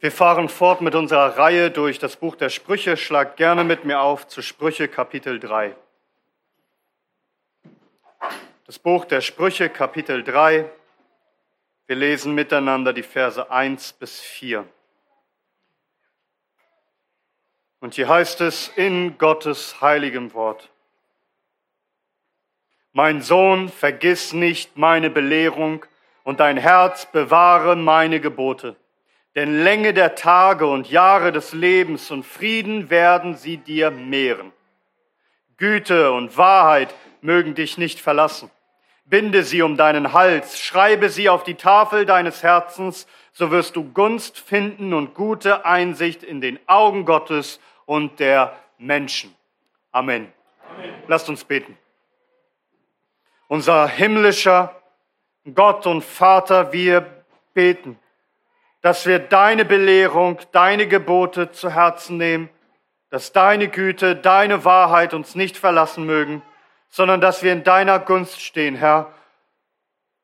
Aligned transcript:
Wir 0.00 0.10
fahren 0.10 0.48
fort 0.48 0.80
mit 0.80 0.94
unserer 0.94 1.36
Reihe 1.36 1.70
durch 1.70 1.98
das 1.98 2.16
Buch 2.16 2.34
der 2.34 2.48
Sprüche. 2.48 2.96
Schlag 2.96 3.36
gerne 3.36 3.64
mit 3.64 3.84
mir 3.84 4.00
auf 4.00 4.26
zu 4.26 4.40
Sprüche 4.40 4.88
Kapitel 4.88 5.38
3. 5.38 5.76
Das 8.64 8.78
Buch 8.78 9.04
der 9.04 9.20
Sprüche 9.20 9.68
Kapitel 9.68 10.24
3. 10.24 10.64
Wir 11.86 11.96
lesen 11.96 12.34
miteinander 12.34 12.94
die 12.94 13.02
Verse 13.02 13.50
1 13.50 13.92
bis 13.92 14.20
4. 14.20 14.64
Und 17.80 17.92
hier 17.92 18.08
heißt 18.08 18.40
es 18.40 18.68
in 18.68 19.18
Gottes 19.18 19.82
heiligem 19.82 20.32
Wort. 20.32 20.70
Mein 22.94 23.20
Sohn, 23.20 23.68
vergiss 23.68 24.32
nicht 24.32 24.78
meine 24.78 25.10
Belehrung 25.10 25.84
und 26.24 26.40
dein 26.40 26.56
Herz 26.56 27.04
bewahre 27.04 27.76
meine 27.76 28.20
Gebote 28.20 28.76
denn 29.34 29.62
Länge 29.62 29.94
der 29.94 30.14
Tage 30.14 30.66
und 30.66 30.90
Jahre 30.90 31.32
des 31.32 31.52
Lebens 31.52 32.10
und 32.10 32.24
Frieden 32.24 32.90
werden 32.90 33.36
sie 33.36 33.58
dir 33.58 33.90
mehren. 33.90 34.52
Güte 35.56 36.12
und 36.12 36.36
Wahrheit 36.36 36.94
mögen 37.20 37.54
dich 37.54 37.78
nicht 37.78 38.00
verlassen. 38.00 38.50
Binde 39.04 39.42
sie 39.42 39.62
um 39.62 39.76
deinen 39.76 40.12
Hals, 40.12 40.58
schreibe 40.58 41.08
sie 41.08 41.28
auf 41.28 41.42
die 41.42 41.56
Tafel 41.56 42.06
deines 42.06 42.42
Herzens, 42.42 43.06
so 43.32 43.50
wirst 43.50 43.76
du 43.76 43.92
Gunst 43.92 44.38
finden 44.38 44.94
und 44.94 45.14
gute 45.14 45.64
Einsicht 45.64 46.22
in 46.22 46.40
den 46.40 46.58
Augen 46.66 47.04
Gottes 47.04 47.60
und 47.86 48.20
der 48.20 48.56
Menschen. 48.78 49.34
Amen. 49.92 50.32
Amen. 50.68 50.94
Lasst 51.08 51.28
uns 51.28 51.44
beten. 51.44 51.76
Unser 53.48 53.88
himmlischer 53.88 54.80
Gott 55.54 55.86
und 55.86 56.04
Vater, 56.04 56.72
wir 56.72 57.24
beten 57.52 57.98
dass 58.82 59.06
wir 59.06 59.18
deine 59.18 59.64
Belehrung, 59.64 60.38
deine 60.52 60.86
Gebote 60.86 61.52
zu 61.52 61.70
Herzen 61.70 62.16
nehmen, 62.16 62.48
dass 63.10 63.32
deine 63.32 63.68
Güte, 63.68 64.16
deine 64.16 64.64
Wahrheit 64.64 65.14
uns 65.14 65.34
nicht 65.34 65.56
verlassen 65.56 66.06
mögen, 66.06 66.42
sondern 66.88 67.20
dass 67.20 67.42
wir 67.42 67.52
in 67.52 67.64
deiner 67.64 67.98
Gunst 67.98 68.40
stehen, 68.40 68.76
Herr. 68.76 69.12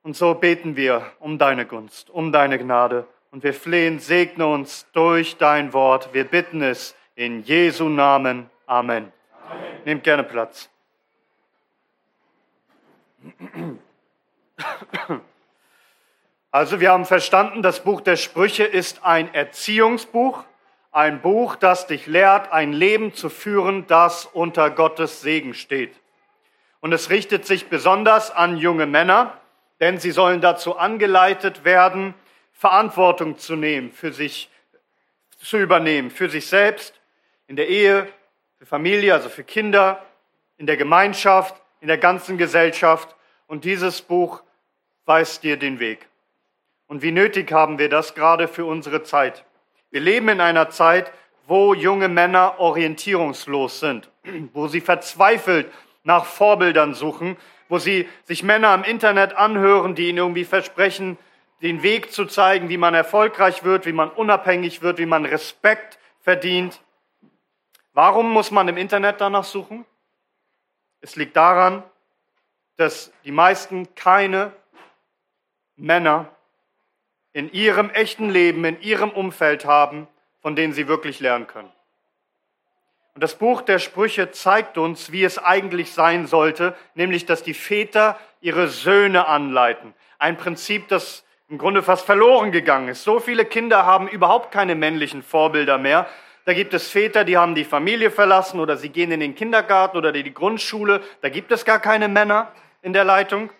Und 0.03 0.17
so 0.17 0.34
beten 0.34 0.77
wir 0.77 1.05
um 1.19 1.39
deine 1.39 1.67
Gunst, 1.67 2.11
um 2.11 2.33
deine 2.33 2.58
Gnade. 2.58 3.06
Und 3.30 3.42
wir 3.42 3.55
flehen, 3.55 3.98
segne 3.98 4.47
uns 4.47 4.86
durch 4.92 5.36
dein 5.36 5.73
Wort. 5.73 6.11
Wir 6.12 6.25
bitten 6.25 6.62
es 6.62 6.95
in 7.17 7.42
Jesu 7.42 7.89
Namen. 7.89 8.48
Amen. 8.67 9.12
Amen. 9.48 9.64
Nehmt 9.84 10.05
gerne 10.05 10.25
Platz. 10.25 10.70
Also 16.56 16.80
wir 16.80 16.90
haben 16.90 17.04
verstanden, 17.04 17.60
das 17.60 17.80
Buch 17.80 18.00
der 18.00 18.16
Sprüche 18.16 18.64
ist 18.64 19.04
ein 19.04 19.34
Erziehungsbuch, 19.34 20.42
ein 20.90 21.20
Buch, 21.20 21.54
das 21.54 21.86
dich 21.86 22.06
lehrt, 22.06 22.50
ein 22.50 22.72
Leben 22.72 23.12
zu 23.12 23.28
führen, 23.28 23.86
das 23.88 24.24
unter 24.24 24.70
Gottes 24.70 25.20
Segen 25.20 25.52
steht. 25.52 25.94
Und 26.80 26.94
es 26.94 27.10
richtet 27.10 27.44
sich 27.44 27.68
besonders 27.68 28.30
an 28.30 28.56
junge 28.56 28.86
Männer, 28.86 29.38
denn 29.80 29.98
sie 29.98 30.12
sollen 30.12 30.40
dazu 30.40 30.78
angeleitet 30.78 31.66
werden, 31.66 32.14
Verantwortung 32.54 33.36
zu 33.36 33.54
nehmen, 33.54 33.92
für 33.92 34.14
sich 34.14 34.48
zu 35.36 35.58
übernehmen, 35.58 36.10
für 36.10 36.30
sich 36.30 36.46
selbst, 36.46 36.98
in 37.48 37.56
der 37.56 37.68
Ehe, 37.68 38.08
für 38.58 38.64
Familie, 38.64 39.12
also 39.12 39.28
für 39.28 39.44
Kinder, 39.44 40.02
in 40.56 40.64
der 40.66 40.78
Gemeinschaft, 40.78 41.54
in 41.82 41.88
der 41.88 41.98
ganzen 41.98 42.38
Gesellschaft. 42.38 43.14
Und 43.46 43.66
dieses 43.66 44.00
Buch 44.00 44.42
weist 45.04 45.42
dir 45.42 45.58
den 45.58 45.80
Weg. 45.80 46.08
Und 46.87 47.03
wie 47.03 47.12
nötig 47.12 47.53
haben 47.53 47.79
wir 47.79 47.89
das 47.89 48.15
gerade 48.15 48.48
für 48.48 48.65
unsere 48.65 49.03
Zeit. 49.03 49.45
Wir 49.91 50.01
leben 50.01 50.29
in 50.29 50.41
einer 50.41 50.70
Zeit, 50.70 51.12
wo 51.47 51.75
junge 51.75 52.09
Männer 52.09 52.59
orientierungslos 52.59 53.81
sind, 53.81 54.11
wo 54.53 54.69
sie 54.69 54.81
verzweifelt 54.81 55.73
nach 56.05 56.25
Vorbildern 56.25 56.95
suchen, 56.95 57.36
wo 57.69 57.79
sie 57.79 58.08
sich 58.25 58.42
Männer 58.42 58.69
am 58.69 58.85
Internet 58.85 59.35
anhören, 59.35 59.95
die 59.95 60.08
ihnen 60.08 60.19
irgendwie 60.19 60.45
versprechen, 60.45 61.19
den 61.63 61.83
Weg 61.83 62.13
zu 62.13 62.27
zeigen, 62.27 62.69
wie 62.69 62.77
man 62.77 62.95
erfolgreich 62.95 63.64
wird, 63.64 63.86
wie 63.86 63.92
man 63.92 64.11
unabhängig 64.11 64.83
wird, 64.83 64.98
wie 64.98 65.07
man 65.07 65.25
Respekt 65.25 65.98
verdient. 66.20 66.80
Warum 67.92 68.30
muss 68.30 68.51
man 68.51 68.69
im 68.69 68.77
Internet 68.77 69.20
danach 69.20 69.45
suchen? 69.45 69.85
Es 71.01 71.17
liegt 71.17 71.36
daran, 71.36 71.83
dass 72.77 73.11
die 73.25 73.33
meisten 73.33 73.95
keine 73.95 74.52
Männer 75.77 76.36
in 77.36 77.52
ihrem 77.52 77.91
echten 77.91 78.30
Leben, 78.30 78.64
in 78.64 78.80
ihrem 78.80 79.11
Umfeld 79.11 79.67
haben, 79.67 80.08
von 80.41 80.57
denen 80.57 80.73
sie 80.73 80.89
wirklich 80.89 81.20
lernen 81.20 81.47
können. 81.47 81.70
Und 83.14 83.23
das 83.23 83.35
Buch 83.35 83.61
der 83.61 83.79
Sprüche 83.79 84.30
zeigt 84.30 84.79
uns, 84.79 85.13
wie 85.13 85.23
es 85.23 85.36
eigentlich 85.36 85.92
sein 85.92 86.27
sollte, 86.27 86.75
nämlich 86.95 87.27
dass 87.27 87.42
die 87.42 87.52
Väter 87.52 88.19
ihre 88.41 88.69
Söhne 88.69 89.27
anleiten. 89.27 89.92
Ein 90.19 90.39
Prinzip, 90.39 90.89
das 90.89 91.27
im 91.51 91.58
Grunde 91.58 91.83
fast 91.83 92.07
verloren 92.07 92.52
gegangen 92.52 92.89
ist. 92.89 93.05
So 93.05 93.20
viele 93.20 93.45
Kinder 93.45 93.85
haben 93.85 94.08
überhaupt 94.08 94.51
keine 94.51 94.75
männlichen 94.75 95.23
Vorbilder 95.23 95.77
mehr. 95.77 96.08
Da 96.46 96.55
gibt 96.55 96.73
es 96.73 96.89
Väter, 96.89 97.25
die 97.25 97.36
haben 97.36 97.55
die 97.55 97.64
Familie 97.64 98.11
verlassen 98.11 98.61
oder 98.61 98.79
sie 98.79 98.89
gehen 98.89 99.13
in 99.13 99.20
den 99.20 99.35
Kindergarten 99.35 99.98
oder 99.98 100.11
die 100.11 100.33
Grundschule. 100.33 101.02
Da 101.20 101.29
gibt 101.29 101.52
es 101.52 101.67
gar 101.67 101.80
keine 101.80 102.08
Männer 102.08 102.51
in 102.80 102.95
der 102.95 103.05
Leitung. 103.05 103.51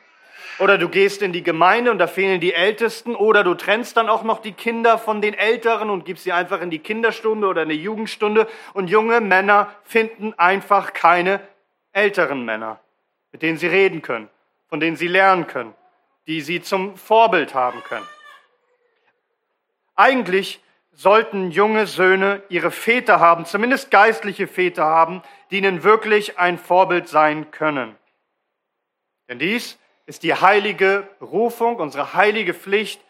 Oder 0.58 0.78
du 0.78 0.88
gehst 0.88 1.22
in 1.22 1.32
die 1.32 1.42
Gemeinde 1.42 1.90
und 1.90 1.98
da 1.98 2.06
fehlen 2.06 2.40
die 2.40 2.54
Ältesten. 2.54 3.14
Oder 3.14 3.44
du 3.44 3.54
trennst 3.54 3.96
dann 3.96 4.08
auch 4.08 4.22
noch 4.22 4.40
die 4.40 4.52
Kinder 4.52 4.98
von 4.98 5.20
den 5.20 5.34
Älteren 5.34 5.90
und 5.90 6.04
gibst 6.04 6.24
sie 6.24 6.32
einfach 6.32 6.60
in 6.60 6.70
die 6.70 6.78
Kinderstunde 6.78 7.46
oder 7.46 7.62
in 7.62 7.68
die 7.68 7.82
Jugendstunde. 7.82 8.48
Und 8.72 8.88
junge 8.88 9.20
Männer 9.20 9.74
finden 9.84 10.34
einfach 10.38 10.92
keine 10.92 11.40
älteren 11.92 12.44
Männer, 12.44 12.80
mit 13.32 13.42
denen 13.42 13.58
sie 13.58 13.66
reden 13.66 14.02
können, 14.02 14.28
von 14.68 14.80
denen 14.80 14.96
sie 14.96 15.08
lernen 15.08 15.46
können, 15.46 15.74
die 16.26 16.40
sie 16.40 16.62
zum 16.62 16.96
Vorbild 16.96 17.54
haben 17.54 17.82
können. 17.84 18.06
Eigentlich 19.94 20.60
sollten 20.92 21.50
junge 21.50 21.86
Söhne 21.86 22.42
ihre 22.48 22.70
Väter 22.70 23.20
haben, 23.20 23.44
zumindest 23.44 23.90
geistliche 23.90 24.46
Väter 24.46 24.84
haben, 24.84 25.22
die 25.50 25.58
ihnen 25.58 25.82
wirklich 25.82 26.38
ein 26.38 26.58
Vorbild 26.58 27.08
sein 27.08 27.50
können. 27.50 27.96
Denn 29.28 29.38
dies 29.38 29.78
ist 30.06 30.22
die 30.22 30.34
heilige 30.34 31.08
Berufung, 31.18 31.76
unsere 31.76 32.14
heilige 32.14 32.54
Pflicht 32.54 33.00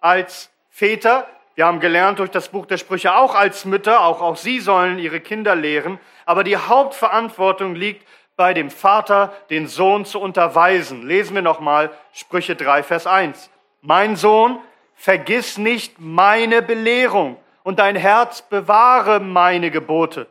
als 0.00 0.50
Väter. 0.70 1.26
Wir 1.56 1.66
haben 1.66 1.80
gelernt 1.80 2.20
durch 2.20 2.30
das 2.30 2.48
Buch 2.48 2.66
der 2.66 2.78
Sprüche 2.78 3.14
auch 3.14 3.34
als 3.34 3.64
Mütter, 3.64 4.02
auch, 4.02 4.20
auch 4.20 4.36
sie 4.36 4.60
sollen 4.60 4.98
ihre 4.98 5.20
Kinder 5.20 5.54
lehren. 5.54 5.98
Aber 6.24 6.44
die 6.44 6.56
Hauptverantwortung 6.56 7.74
liegt 7.74 8.06
bei 8.36 8.54
dem 8.54 8.70
Vater, 8.70 9.32
den 9.50 9.66
Sohn 9.66 10.04
zu 10.04 10.20
unterweisen. 10.20 11.06
Lesen 11.06 11.34
wir 11.34 11.42
nochmal 11.42 11.90
Sprüche 12.12 12.54
3, 12.54 12.82
Vers 12.82 13.06
1. 13.06 13.50
Mein 13.80 14.16
Sohn, 14.16 14.60
vergiss 14.94 15.58
nicht 15.58 15.98
meine 15.98 16.62
Belehrung 16.62 17.38
und 17.62 17.78
dein 17.78 17.96
Herz 17.96 18.42
bewahre 18.42 19.20
meine 19.20 19.70
Gebote. 19.70 20.26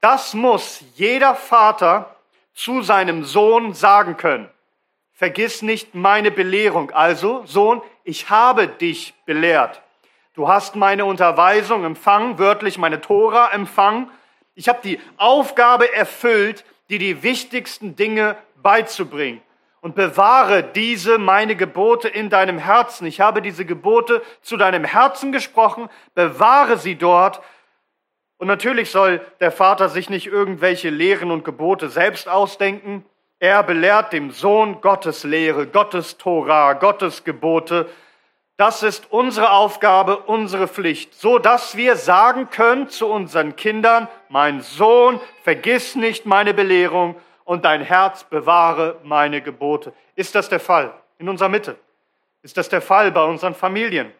Das 0.00 0.34
muss 0.34 0.82
jeder 0.94 1.34
Vater 1.34 2.16
zu 2.54 2.82
seinem 2.82 3.24
Sohn 3.24 3.74
sagen 3.74 4.16
können. 4.16 4.48
Vergiss 5.12 5.62
nicht 5.62 5.94
meine 5.94 6.30
Belehrung. 6.30 6.90
Also, 6.90 7.44
Sohn, 7.46 7.82
ich 8.04 8.30
habe 8.30 8.66
dich 8.66 9.14
belehrt. 9.26 9.82
Du 10.34 10.48
hast 10.48 10.76
meine 10.76 11.04
Unterweisung 11.04 11.84
empfangen, 11.84 12.38
wörtlich 12.38 12.78
meine 12.78 13.00
Tora 13.00 13.52
empfangen. 13.52 14.10
Ich 14.54 14.68
habe 14.68 14.80
die 14.82 14.98
Aufgabe 15.18 15.94
erfüllt, 15.94 16.64
dir 16.88 16.98
die 16.98 17.22
wichtigsten 17.22 17.96
Dinge 17.96 18.36
beizubringen. 18.56 19.42
Und 19.82 19.94
bewahre 19.96 20.62
diese 20.62 21.18
meine 21.18 21.56
Gebote 21.56 22.08
in 22.08 22.30
deinem 22.30 22.58
Herzen. 22.58 23.04
Ich 23.04 23.20
habe 23.20 23.42
diese 23.42 23.64
Gebote 23.64 24.22
zu 24.40 24.56
deinem 24.56 24.84
Herzen 24.84 25.32
gesprochen. 25.32 25.88
Bewahre 26.14 26.78
sie 26.78 26.94
dort. 26.94 27.42
Und 28.38 28.46
natürlich 28.46 28.90
soll 28.90 29.20
der 29.40 29.50
Vater 29.50 29.88
sich 29.88 30.08
nicht 30.08 30.28
irgendwelche 30.28 30.88
Lehren 30.88 31.30
und 31.30 31.44
Gebote 31.44 31.88
selbst 31.90 32.28
ausdenken. 32.28 33.04
Er 33.42 33.64
belehrt 33.64 34.12
dem 34.12 34.30
Sohn 34.30 34.80
Gottes 34.80 35.24
Lehre, 35.24 35.66
Gottes 35.66 36.16
Torah, 36.16 36.74
Gottes 36.74 37.24
Gebote. 37.24 37.90
Das 38.56 38.84
ist 38.84 39.10
unsere 39.10 39.50
Aufgabe, 39.50 40.18
unsere 40.18 40.68
Pflicht, 40.68 41.12
so 41.14 41.40
dass 41.40 41.76
wir 41.76 41.96
sagen 41.96 42.50
können 42.50 42.88
zu 42.88 43.08
unseren 43.08 43.56
Kindern, 43.56 44.06
mein 44.28 44.60
Sohn, 44.60 45.20
vergiss 45.42 45.96
nicht 45.96 46.24
meine 46.24 46.54
Belehrung 46.54 47.16
und 47.42 47.64
dein 47.64 47.82
Herz 47.82 48.22
bewahre 48.22 49.00
meine 49.02 49.42
Gebote. 49.42 49.92
Ist 50.14 50.36
das 50.36 50.48
der 50.48 50.60
Fall 50.60 50.94
in 51.18 51.28
unserer 51.28 51.48
Mitte? 51.48 51.74
Ist 52.42 52.56
das 52.56 52.68
der 52.68 52.80
Fall 52.80 53.10
bei 53.10 53.24
unseren 53.24 53.56
Familien? 53.56 54.12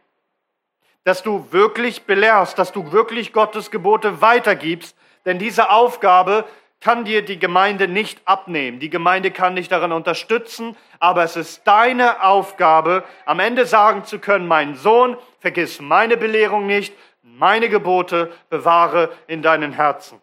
Dass 1.05 1.23
du 1.23 1.47
wirklich 1.53 2.07
belehrst, 2.07 2.59
dass 2.59 2.73
du 2.73 2.91
wirklich 2.91 3.33
Gottes 3.33 3.71
Gebote 3.71 4.21
weitergibst, 4.21 4.97
denn 5.25 5.39
diese 5.39 5.71
Aufgabe 5.71 6.45
kann 6.83 7.05
dir 7.05 7.25
die 7.25 7.39
Gemeinde 7.39 7.87
nicht 7.87 8.21
abnehmen. 8.25 8.81
Die 8.81 8.91
Gemeinde 8.91 9.31
kann 9.31 9.55
dich 9.55 9.69
darin 9.69 9.93
unterstützen, 9.93 10.77
aber 10.99 11.23
es 11.23 11.37
ist 11.37 11.65
deine 11.65 12.25
Aufgabe, 12.25 13.05
am 13.25 13.39
Ende 13.39 13.67
sagen 13.67 14.05
zu 14.05 14.19
können, 14.19 14.49
mein 14.49 14.75
Sohn, 14.75 15.17
vergiss 15.39 15.81
meine 15.81 16.17
Belehrung 16.17 16.67
nicht, 16.67 16.93
meine 17.23 17.69
Gebote 17.69 18.33
bewahre 18.51 19.11
in 19.29 19.43
deinen 19.43 19.73
Herzen. 19.73 20.21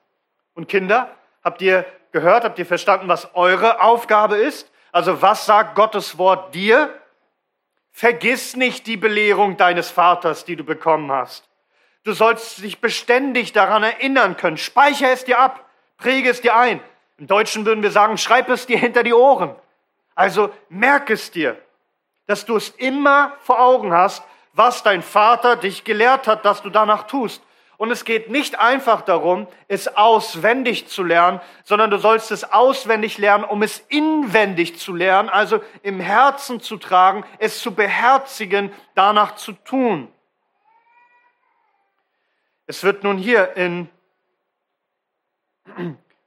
Und 0.54 0.68
Kinder, 0.68 1.10
habt 1.46 1.62
ihr 1.62 1.86
gehört, 2.12 2.44
habt 2.44 2.60
ihr 2.60 2.66
verstanden, 2.66 3.08
was 3.08 3.34
eure 3.36 3.82
Aufgabe 3.82 4.36
ist? 4.36 4.70
Also 4.92 5.22
was 5.22 5.46
sagt 5.46 5.76
Gottes 5.76 6.18
Wort 6.18 6.54
dir? 6.54 6.94
Vergiss 7.92 8.58
nicht 8.58 8.86
die 8.86 8.98
Belehrung 8.98 9.56
deines 9.56 9.90
Vaters, 9.90 10.44
die 10.44 10.58
du 10.58 10.66
bekommen 10.66 11.10
hast. 11.10 11.48
Du 12.04 12.12
sollst 12.12 12.62
dich 12.62 12.82
beständig 12.82 13.54
daran 13.54 13.84
erinnern 13.84 14.36
können. 14.36 14.58
Speichere 14.58 15.12
es 15.12 15.24
dir 15.24 15.40
ab, 15.40 15.69
präge 16.00 16.30
es 16.30 16.42
dir 16.42 16.56
ein. 16.56 16.82
Im 17.18 17.28
Deutschen 17.28 17.66
würden 17.66 17.84
wir 17.84 17.92
sagen, 17.92 18.18
schreib 18.18 18.50
es 18.50 18.66
dir 18.66 18.80
hinter 18.80 19.04
die 19.04 19.14
Ohren. 19.14 19.56
Also 20.16 20.52
merk 20.70 21.10
es 21.10 21.32
dir, 21.32 21.58
dass 22.26 22.46
du 22.46 22.56
es 22.56 22.70
immer 22.70 23.34
vor 23.42 23.60
Augen 23.60 23.94
hast, 23.94 24.24
was 24.54 24.84
dein 24.84 25.02
Vater 25.02 25.56
dich 25.56 25.84
gelehrt 25.84 26.28
hat, 26.28 26.44
dass 26.44 26.62
du 26.62 26.70
danach 26.70 27.04
tust. 27.04 27.42
Und 27.78 27.92
es 27.92 28.04
geht 28.04 28.30
nicht 28.30 28.60
einfach 28.60 29.04
darum, 29.04 29.48
es 29.70 29.88
auswendig 29.96 30.90
zu 30.90 31.02
lernen, 31.02 31.40
sondern 31.64 31.90
du 31.90 31.98
sollst 31.98 32.30
es 32.30 32.52
auswendig 32.52 33.18
lernen, 33.18 33.46
um 33.46 33.64
es 33.64 33.80
inwendig 33.88 34.78
zu 34.78 34.94
lernen, 34.94 35.30
also 35.30 35.62
im 35.82 36.02
Herzen 36.02 36.60
zu 36.60 36.76
tragen, 36.76 37.24
es 37.38 37.62
zu 37.62 37.74
beherzigen, 37.74 38.74
danach 38.96 39.36
zu 39.36 39.54
tun. 39.54 40.12
Es 42.68 42.84
wird 42.84 43.06
nun 43.06 43.18
hier 43.18 43.56
in 43.56 43.90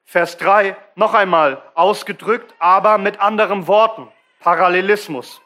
Vers 0.04 0.36
3 0.38 0.76
noch 0.94 1.14
einmal 1.14 1.62
ausgedrückt, 1.74 2.54
aber 2.58 2.98
mit 2.98 3.20
anderen 3.20 3.66
Worten. 3.66 4.08
Parallelismus. 4.40 5.40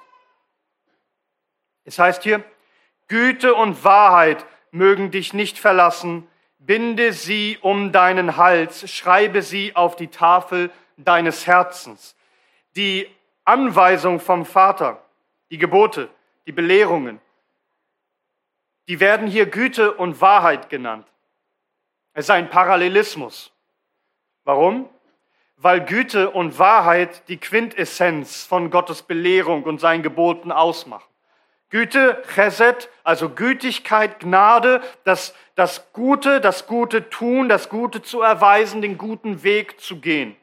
Es 1.85 1.99
heißt 1.99 2.23
hier, 2.23 2.43
Güte 3.09 3.55
und 3.55 3.85
Wahrheit 3.85 4.45
mögen 4.71 5.11
dich 5.11 5.33
nicht 5.35 5.59
verlassen. 5.59 6.27
Binde 6.59 7.13
sie 7.13 7.59
um 7.61 7.93
deinen 7.93 8.37
Hals, 8.37 8.91
schreibe 8.91 9.43
sie 9.43 9.77
auf 9.77 9.95
die 9.95 10.09
Tafel 10.09 10.71
deines 10.97 11.47
Herzens. 11.47 12.17
Die 12.75 13.09
Anweisung 13.45 14.19
vom 14.19 14.45
Vater, 14.45 15.01
die 15.51 15.59
Gebote, 15.59 16.09
die 16.47 16.53
Belehrungen, 16.53 17.21
die 18.89 18.99
werden 18.99 19.29
hier 19.29 19.47
Güte 19.47 19.93
und 19.93 20.21
Wahrheit 20.21 20.69
genannt. 20.69 21.07
Es 22.13 22.27
ist 22.27 22.31
ein 22.31 22.51
Parallelismus. 22.51 23.53
Warum? 24.47 24.89
Weil 25.57 25.81
Güte 25.81 26.31
und 26.31 26.61
Wahrheit 26.61 27.29
die 27.29 27.37
Quintessenz 27.37 28.45
von 28.45 28.71
Gottes 28.71 29.03
Belehrung 29.03 29.65
und 29.65 29.81
seinen 29.81 30.05
Geboten 30.05 30.53
ausmachen. 30.53 31.09
Güte, 31.71 32.23
Chesed, 32.33 32.89
also 33.03 33.31
Gütigkeit, 33.31 34.21
Gnade, 34.21 34.83
das, 35.03 35.35
das 35.57 35.93
Gute, 35.93 36.41
das 36.41 36.69
Gute 36.69 37.11
tun, 37.11 37.49
das 37.49 37.69
Gute 37.69 38.03
zu 38.03 38.23
erweisen, 38.23 38.83
den 38.83 38.99
guten 38.99 39.43
Weg 39.43 39.81
zu 39.81 39.99
gehen. 39.99 40.37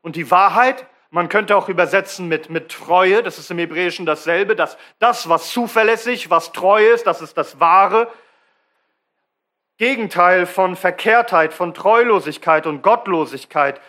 Und 0.00 0.16
die 0.16 0.30
Wahrheit, 0.30 0.86
man 1.10 1.28
könnte 1.28 1.54
auch 1.54 1.68
übersetzen 1.68 2.28
mit, 2.28 2.48
mit 2.48 2.70
Treue, 2.70 3.22
das 3.22 3.38
ist 3.38 3.50
im 3.50 3.58
Hebräischen 3.58 4.06
dasselbe, 4.06 4.56
dass 4.56 4.78
das, 5.00 5.28
was 5.28 5.50
zuverlässig, 5.50 6.30
was 6.30 6.52
treu 6.52 6.82
ist, 6.94 7.06
das 7.06 7.20
ist 7.20 7.36
das 7.36 7.60
Wahre. 7.60 8.08
Gegenteil 9.78 10.46
von 10.46 10.76
Verkehrtheit, 10.76 11.52
von 11.52 11.74
Treulosigkeit 11.74 12.66
und 12.66 12.82
Gottlosigkeit 12.82 13.80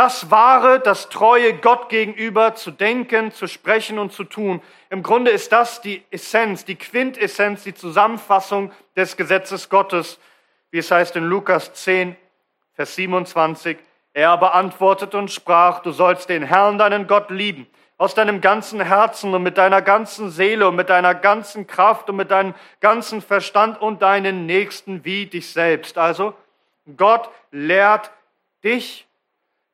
das 0.00 0.30
Wahre, 0.30 0.80
das 0.80 1.10
Treue 1.10 1.52
Gott 1.52 1.90
gegenüber 1.90 2.54
zu 2.54 2.70
denken, 2.70 3.32
zu 3.32 3.46
sprechen 3.46 3.98
und 3.98 4.12
zu 4.12 4.24
tun. 4.24 4.62
Im 4.88 5.02
Grunde 5.02 5.30
ist 5.30 5.52
das 5.52 5.82
die 5.82 6.02
Essenz, 6.10 6.64
die 6.64 6.76
Quintessenz, 6.76 7.64
die 7.64 7.74
Zusammenfassung 7.74 8.72
des 8.96 9.18
Gesetzes 9.18 9.68
Gottes, 9.68 10.18
wie 10.70 10.78
es 10.78 10.90
heißt 10.90 11.16
in 11.16 11.24
Lukas 11.24 11.74
10, 11.74 12.16
Vers 12.72 12.94
27. 12.94 13.76
Er 14.14 14.30
aber 14.30 14.54
antwortete 14.54 15.18
und 15.18 15.30
sprach, 15.30 15.80
du 15.80 15.92
sollst 15.92 16.30
den 16.30 16.44
Herrn, 16.44 16.78
deinen 16.78 17.06
Gott, 17.06 17.30
lieben, 17.30 17.66
aus 18.00 18.14
deinem 18.14 18.40
ganzen 18.40 18.80
Herzen 18.80 19.34
und 19.34 19.42
mit 19.42 19.58
deiner 19.58 19.82
ganzen 19.82 20.30
Seele 20.30 20.66
und 20.66 20.76
mit 20.76 20.88
deiner 20.88 21.14
ganzen 21.14 21.66
Kraft 21.66 22.08
und 22.08 22.16
mit 22.16 22.30
deinem 22.30 22.54
ganzen 22.80 23.20
Verstand 23.20 23.80
und 23.80 24.00
deinen 24.00 24.46
Nächsten 24.46 25.04
wie 25.04 25.26
dich 25.26 25.52
selbst. 25.52 25.98
Also, 25.98 26.32
Gott 26.96 27.28
lehrt 27.50 28.10
dich 28.64 29.06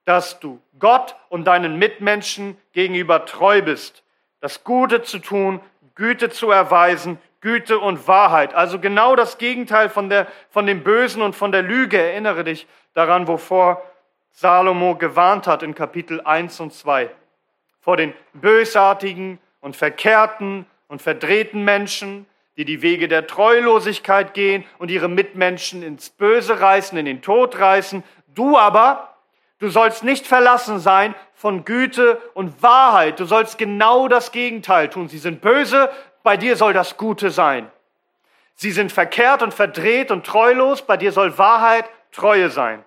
dass 0.06 0.38
du 0.38 0.60
Gott 0.78 1.16
und 1.28 1.44
deinen 1.44 1.78
Mitmenschen 1.78 2.56
gegenüber 2.72 3.26
treu 3.26 3.60
bist, 3.60 4.02
das 4.40 4.64
Gute 4.64 5.02
zu 5.02 5.18
tun, 5.18 5.60
Güte 5.94 6.30
zu 6.30 6.50
erweisen, 6.50 7.18
Güte 7.40 7.78
und 7.78 8.08
Wahrheit. 8.08 8.54
Also 8.54 8.78
genau 8.78 9.16
das 9.16 9.36
Gegenteil 9.36 9.90
von, 9.90 10.08
der, 10.08 10.28
von 10.48 10.66
dem 10.66 10.82
Bösen 10.82 11.22
und 11.22 11.34
von 11.34 11.52
der 11.52 11.62
Lüge. 11.62 12.00
Erinnere 12.00 12.44
dich 12.44 12.66
daran, 12.94 13.26
wovor 13.26 13.82
Salomo 14.30 14.94
gewarnt 14.94 15.46
hat 15.46 15.62
in 15.62 15.74
Kapitel 15.74 16.20
1 16.20 16.60
und 16.60 16.72
2. 16.72 17.10
Vor 17.86 17.96
den 17.96 18.12
bösartigen 18.32 19.38
und 19.60 19.76
verkehrten 19.76 20.66
und 20.88 21.02
verdrehten 21.02 21.62
Menschen, 21.62 22.26
die 22.56 22.64
die 22.64 22.82
Wege 22.82 23.06
der 23.06 23.28
Treulosigkeit 23.28 24.34
gehen 24.34 24.64
und 24.78 24.90
ihre 24.90 25.08
Mitmenschen 25.08 25.84
ins 25.84 26.10
Böse 26.10 26.60
reißen, 26.60 26.98
in 26.98 27.04
den 27.04 27.22
Tod 27.22 27.60
reißen. 27.60 28.02
Du 28.34 28.58
aber 28.58 29.12
Du 29.58 29.70
sollst 29.70 30.04
nicht 30.04 30.26
verlassen 30.26 30.80
sein 30.80 31.14
von 31.34 31.64
Güte 31.64 32.20
und 32.34 32.62
Wahrheit. 32.62 33.18
Du 33.20 33.24
sollst 33.24 33.56
genau 33.56 34.06
das 34.06 34.32
Gegenteil 34.32 34.90
tun. 34.90 35.08
Sie 35.08 35.18
sind 35.18 35.40
böse, 35.40 35.88
bei 36.22 36.36
dir 36.36 36.56
soll 36.56 36.74
das 36.74 36.98
Gute 36.98 37.30
sein. 37.30 37.70
Sie 38.54 38.70
sind 38.70 38.92
verkehrt 38.92 39.42
und 39.42 39.54
verdreht 39.54 40.10
und 40.10 40.26
treulos, 40.26 40.82
bei 40.82 40.96
dir 40.96 41.12
soll 41.12 41.38
Wahrheit, 41.38 41.86
Treue 42.12 42.50
sein. 42.50 42.84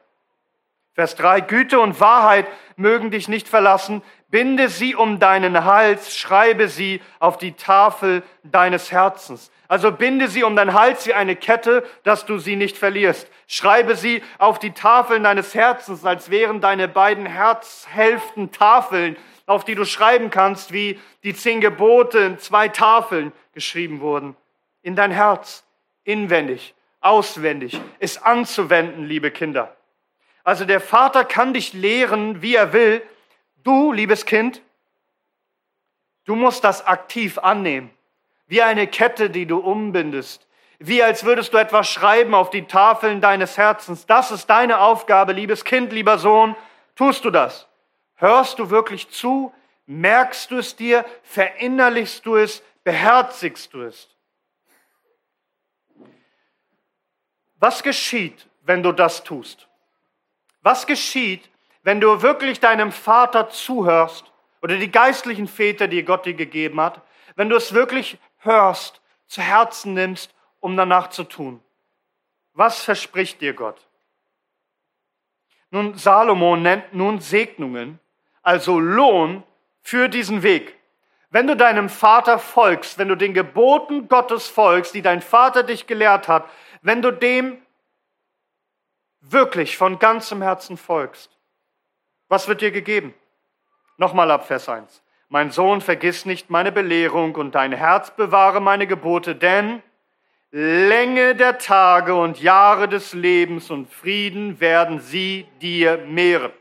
Vers 0.93 1.15
3, 1.15 1.41
Güte 1.41 1.79
und 1.79 1.99
Wahrheit 1.99 2.45
mögen 2.75 3.09
dich 3.09 3.29
nicht 3.29 3.47
verlassen, 3.47 4.01
binde 4.29 4.69
sie 4.69 4.95
um 4.95 5.19
deinen 5.19 5.65
Hals, 5.65 6.15
schreibe 6.17 6.67
sie 6.67 7.01
auf 7.19 7.37
die 7.37 7.53
Tafel 7.53 8.23
deines 8.43 8.91
Herzens. 8.91 9.51
Also 9.67 9.91
binde 9.91 10.27
sie 10.27 10.43
um 10.43 10.55
deinen 10.55 10.73
Hals 10.73 11.05
wie 11.05 11.13
eine 11.13 11.35
Kette, 11.35 11.85
dass 12.03 12.25
du 12.25 12.39
sie 12.39 12.55
nicht 12.55 12.77
verlierst. 12.77 13.29
Schreibe 13.47 13.95
sie 13.95 14.23
auf 14.39 14.57
die 14.57 14.71
Tafeln 14.71 15.23
deines 15.23 15.53
Herzens, 15.53 16.05
als 16.05 16.31
wären 16.31 16.59
deine 16.59 16.87
beiden 16.87 17.25
Herzhälften 17.25 18.51
Tafeln, 18.51 19.15
auf 19.45 19.65
die 19.65 19.75
du 19.75 19.85
schreiben 19.85 20.29
kannst, 20.29 20.73
wie 20.73 20.99
die 21.23 21.35
zehn 21.35 21.61
Gebote 21.61 22.19
in 22.19 22.39
zwei 22.39 22.67
Tafeln 22.67 23.31
geschrieben 23.53 24.01
wurden. 24.01 24.35
In 24.81 24.95
dein 24.95 25.11
Herz, 25.11 25.63
inwendig, 26.03 26.73
auswendig, 27.01 27.79
es 27.99 28.21
anzuwenden, 28.21 29.05
liebe 29.05 29.31
Kinder. 29.31 29.75
Also 30.43 30.65
der 30.65 30.81
Vater 30.81 31.25
kann 31.25 31.53
dich 31.53 31.73
lehren, 31.73 32.41
wie 32.41 32.55
er 32.55 32.73
will. 32.73 33.03
Du, 33.63 33.91
liebes 33.91 34.25
Kind, 34.25 34.61
du 36.25 36.35
musst 36.35 36.63
das 36.63 36.85
aktiv 36.85 37.37
annehmen 37.37 37.91
wie 38.49 38.63
eine 38.63 38.87
Kette, 38.87 39.29
die 39.29 39.45
du 39.45 39.59
umbindest, 39.59 40.47
wie 40.79 41.03
als 41.03 41.23
würdest 41.23 41.53
du 41.53 41.57
etwas 41.57 41.87
schreiben 41.87 42.33
auf 42.33 42.49
die 42.49 42.65
Tafeln 42.65 43.21
deines 43.21 43.57
Herzens. 43.57 44.07
Das 44.07 44.31
ist 44.31 44.47
deine 44.47 44.79
Aufgabe, 44.79 45.33
liebes 45.33 45.63
Kind, 45.63 45.93
lieber 45.93 46.17
Sohn. 46.17 46.55
Tust 46.95 47.23
du 47.23 47.29
das? 47.29 47.67
Hörst 48.15 48.57
du 48.59 48.69
wirklich 48.69 49.09
zu? 49.09 49.53
Merkst 49.85 50.49
du 50.51 50.57
es 50.57 50.75
dir? 50.75 51.05
Verinnerlichst 51.23 52.25
du 52.25 52.37
es? 52.37 52.63
Beherzigst 52.83 53.73
du 53.73 53.83
es? 53.83 54.09
Was 57.57 57.83
geschieht, 57.83 58.47
wenn 58.63 58.81
du 58.81 58.91
das 58.91 59.23
tust? 59.23 59.67
Was 60.61 60.87
geschieht, 60.87 61.49
wenn 61.83 62.01
du 62.01 62.21
wirklich 62.21 62.59
deinem 62.59 62.91
Vater 62.91 63.49
zuhörst 63.49 64.31
oder 64.61 64.77
die 64.77 64.91
geistlichen 64.91 65.47
Väter, 65.47 65.87
die 65.87 66.03
Gott 66.03 66.25
dir 66.25 66.33
gegeben 66.33 66.79
hat, 66.81 67.01
wenn 67.35 67.49
du 67.49 67.55
es 67.55 67.73
wirklich 67.73 68.17
hörst, 68.39 69.01
zu 69.27 69.41
Herzen 69.41 69.93
nimmst, 69.93 70.33
um 70.59 70.75
danach 70.75 71.09
zu 71.09 71.23
tun. 71.23 71.61
Was 72.53 72.81
verspricht 72.81 73.41
dir 73.41 73.53
Gott? 73.53 73.79
Nun, 75.71 75.95
Salomo 75.95 76.55
nennt 76.55 76.93
nun 76.93 77.21
Segnungen, 77.21 77.99
also 78.41 78.79
Lohn 78.79 79.43
für 79.81 80.09
diesen 80.09 80.43
Weg. 80.43 80.75
Wenn 81.29 81.45
du 81.45 81.55
deinem 81.55 81.89
Vater 81.89 82.39
folgst, 82.39 82.97
wenn 82.97 83.07
du 83.07 83.15
den 83.15 83.35
Geboten 83.35 84.07
Gottes 84.07 84.47
folgst, 84.47 84.95
die 84.95 85.03
dein 85.03 85.21
Vater 85.21 85.61
dich 85.61 85.85
gelehrt 85.85 86.27
hat, 86.27 86.49
wenn 86.81 87.03
du 87.03 87.11
dem 87.11 87.61
wirklich 89.21 89.77
von 89.77 89.99
ganzem 89.99 90.41
Herzen 90.41 90.75
folgst, 90.75 91.38
was 92.29 92.47
wird 92.47 92.61
dir 92.61 92.71
gegeben? 92.71 93.13
Nochmal 93.97 94.31
ab 94.31 94.47
Vers 94.47 94.69
1. 94.69 95.03
Mein 95.27 95.51
Sohn, 95.51 95.81
vergiss 95.81 96.25
nicht 96.25 96.49
meine 96.49 96.71
Belehrung 96.71 97.35
und 97.35 97.53
dein 97.53 97.71
Herz 97.71 98.11
bewahre 98.15 98.61
meine 98.61 98.87
Gebote, 98.87 99.35
denn 99.35 99.83
Länge 100.51 101.35
der 101.35 101.59
Tage 101.59 102.15
und 102.15 102.41
Jahre 102.41 102.87
des 102.87 103.13
Lebens 103.13 103.69
und 103.69 103.91
Frieden 103.91 104.59
werden 104.59 104.99
sie 104.99 105.47
dir 105.61 105.97
mehren. 105.97 106.51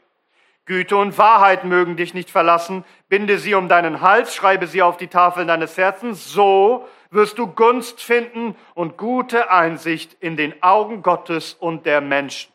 Güte 0.67 0.99
und 0.99 1.17
Wahrheit 1.17 1.65
mögen 1.65 1.97
dich 1.97 2.13
nicht 2.13 2.29
verlassen. 2.29 2.85
Binde 3.09 3.39
sie 3.39 3.55
um 3.55 3.69
deinen 3.69 4.03
Hals, 4.03 4.35
schreibe 4.35 4.67
sie 4.67 4.83
auf 4.83 4.99
die 4.99 5.09
Tafel 5.09 5.47
deines 5.47 5.79
Herzens. 5.79 6.31
So 6.31 6.87
wirst 7.11 7.39
du 7.39 7.47
Gunst 7.47 8.03
finden 8.03 8.55
und 8.75 8.99
gute 8.99 9.51
Einsicht 9.51 10.19
in 10.21 10.37
den 10.37 10.63
Augen 10.63 11.03
Gottes 11.03 11.55
und 11.55 11.87
der 11.87 12.03
Menschen. 12.03 12.53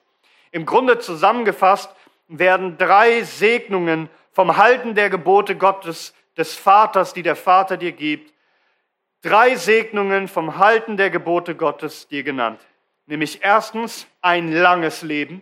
Im 0.51 0.67
Grunde 0.67 0.99
zusammengefasst 0.99 1.89
werden 2.27 2.77
drei 2.77 3.23
Segnungen 3.23 4.09
vom 4.31 4.57
Halten 4.57 4.95
der 4.95 5.09
Gebote 5.09 5.55
Gottes 5.55 6.13
des 6.37 6.55
Vaters, 6.55 7.13
die 7.13 7.23
der 7.23 7.35
Vater 7.35 7.77
dir 7.77 7.91
gibt, 7.91 8.33
drei 9.21 9.55
Segnungen 9.55 10.27
vom 10.27 10.57
Halten 10.57 10.97
der 10.97 11.09
Gebote 11.09 11.55
Gottes 11.55 12.07
dir 12.07 12.23
genannt. 12.23 12.59
Nämlich 13.05 13.43
erstens 13.43 14.07
ein 14.21 14.51
langes 14.51 15.01
Leben, 15.01 15.41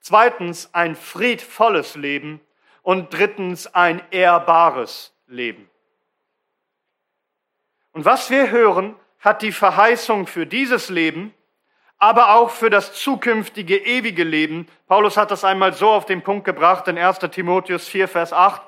zweitens 0.00 0.72
ein 0.72 0.96
friedvolles 0.96 1.94
Leben 1.94 2.40
und 2.82 3.12
drittens 3.12 3.66
ein 3.74 4.02
ehrbares 4.10 5.12
Leben. 5.26 5.68
Und 7.92 8.04
was 8.04 8.28
wir 8.30 8.50
hören, 8.50 8.96
hat 9.20 9.42
die 9.42 9.52
Verheißung 9.52 10.26
für 10.26 10.46
dieses 10.46 10.90
Leben, 10.90 11.32
aber 12.04 12.34
auch 12.34 12.50
für 12.50 12.68
das 12.68 12.92
zukünftige 12.92 13.78
ewige 13.78 14.24
Leben. 14.24 14.68
Paulus 14.88 15.16
hat 15.16 15.30
das 15.30 15.42
einmal 15.42 15.72
so 15.72 15.88
auf 15.88 16.04
den 16.04 16.20
Punkt 16.20 16.44
gebracht 16.44 16.86
in 16.86 16.98
1 16.98 17.20
Timotheus 17.30 17.88
4, 17.88 18.08
Vers 18.08 18.34
8. 18.34 18.60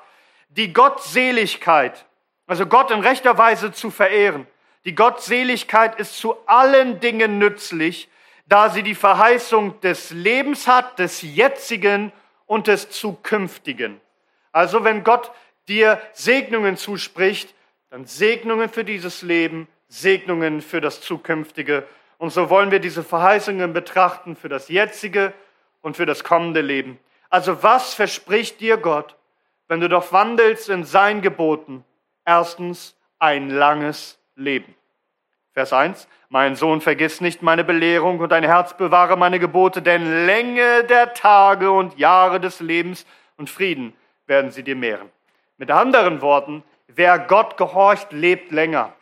Die 0.49 0.73
Gottseligkeit, 0.73 2.07
also 2.47 2.65
Gott 2.65 2.89
in 2.89 3.01
rechter 3.01 3.37
Weise 3.37 3.71
zu 3.71 3.91
verehren, 3.91 4.47
die 4.85 4.95
Gottseligkeit 4.95 5.99
ist 5.99 6.17
zu 6.17 6.35
allen 6.47 6.99
Dingen 6.99 7.37
nützlich, 7.37 8.09
da 8.47 8.71
sie 8.71 8.81
die 8.81 8.95
Verheißung 8.95 9.79
des 9.81 10.09
Lebens 10.09 10.67
hat, 10.67 10.97
des 10.97 11.21
jetzigen 11.21 12.11
und 12.47 12.65
des 12.65 12.89
zukünftigen. 12.89 14.01
Also 14.51 14.83
wenn 14.83 15.03
Gott 15.03 15.29
dir 15.67 16.01
Segnungen 16.13 16.75
zuspricht, 16.75 17.53
dann 17.91 18.07
Segnungen 18.07 18.67
für 18.67 18.83
dieses 18.83 19.21
Leben, 19.21 19.67
Segnungen 19.89 20.61
für 20.61 20.81
das 20.81 21.01
zukünftige. 21.01 21.85
Und 22.17 22.31
so 22.31 22.49
wollen 22.49 22.71
wir 22.71 22.79
diese 22.79 23.03
Verheißungen 23.03 23.73
betrachten 23.73 24.35
für 24.35 24.49
das 24.49 24.69
jetzige 24.69 25.33
und 25.81 25.95
für 25.95 26.05
das 26.05 26.23
kommende 26.23 26.61
Leben. 26.61 26.99
Also 27.29 27.61
was 27.63 27.93
verspricht 27.93 28.59
dir 28.59 28.77
Gott, 28.77 29.15
wenn 29.67 29.79
du 29.79 29.89
doch 29.89 30.11
wandelst 30.11 30.69
in 30.69 30.83
sein 30.83 31.21
Geboten? 31.21 31.83
Erstens 32.25 32.95
ein 33.19 33.49
langes 33.49 34.19
Leben. 34.35 34.75
Vers 35.53 35.73
1. 35.73 36.07
Mein 36.29 36.55
Sohn, 36.55 36.81
vergiss 36.81 37.21
nicht 37.21 37.41
meine 37.41 37.63
Belehrung 37.63 38.19
und 38.19 38.31
dein 38.31 38.43
Herz 38.43 38.75
bewahre 38.77 39.17
meine 39.17 39.39
Gebote, 39.39 39.81
denn 39.81 40.25
Länge 40.25 40.83
der 40.83 41.13
Tage 41.13 41.71
und 41.71 41.97
Jahre 41.97 42.39
des 42.39 42.59
Lebens 42.59 43.05
und 43.37 43.49
Frieden 43.49 43.93
werden 44.27 44.51
sie 44.51 44.63
dir 44.63 44.75
mehren. 44.75 45.09
Mit 45.57 45.71
anderen 45.71 46.21
Worten, 46.21 46.63
wer 46.87 47.17
Gott 47.17 47.57
gehorcht, 47.57 48.11
lebt 48.11 48.51
länger. 48.51 48.93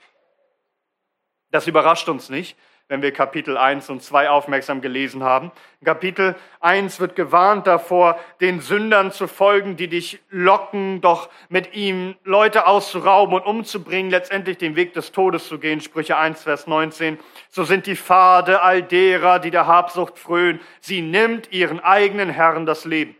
Das 1.52 1.68
überrascht 1.68 2.08
uns 2.08 2.30
nicht, 2.30 2.58
wenn 2.88 3.01
wir 3.01 3.12
Kapitel 3.12 3.58
1 3.58 3.89
und 3.89 4.04
2 4.04 4.30
aufmerksam 4.30 4.80
gelesen 4.80 5.24
haben. 5.24 5.51
In 5.82 5.86
Kapitel 5.86 6.36
1 6.60 7.00
wird 7.00 7.15
gewarnt 7.15 7.65
davor, 7.65 8.20
den 8.42 8.62
Sündern 8.62 9.12
zu 9.12 9.27
folgen, 9.27 9.75
die 9.75 9.88
dich 9.88 10.20
locken, 10.30 11.01
doch 11.01 11.30
mit 11.50 11.74
ihm 11.74 12.15
Leute 12.24 12.68
auszurauben 12.68 13.34
und 13.34 13.46
umzubringen, 13.46 14.12
letztendlich 14.12 14.60
den 14.60 14.75
Weg 14.75 14.94
des 14.94 15.12
Todes 15.12 15.48
zu 15.48 15.58
gehen. 15.58 15.82
Sprüche 15.82 16.18
1, 16.18 16.44
Vers 16.44 16.68
19. 16.68 17.18
So 17.50 17.63
sind 17.63 17.88
die 17.88 17.96
Pfade 17.96 18.62
all 18.62 18.84
derer, 18.84 19.39
die 19.39 19.51
der 19.51 19.65
Habsucht 19.65 20.20
frönen. 20.20 20.62
Sie 20.80 21.01
nimmt 21.01 21.51
ihren 21.51 21.80
eigenen 21.80 22.30
Herren 22.30 22.68
das 22.68 22.86
Leben. 22.86 23.15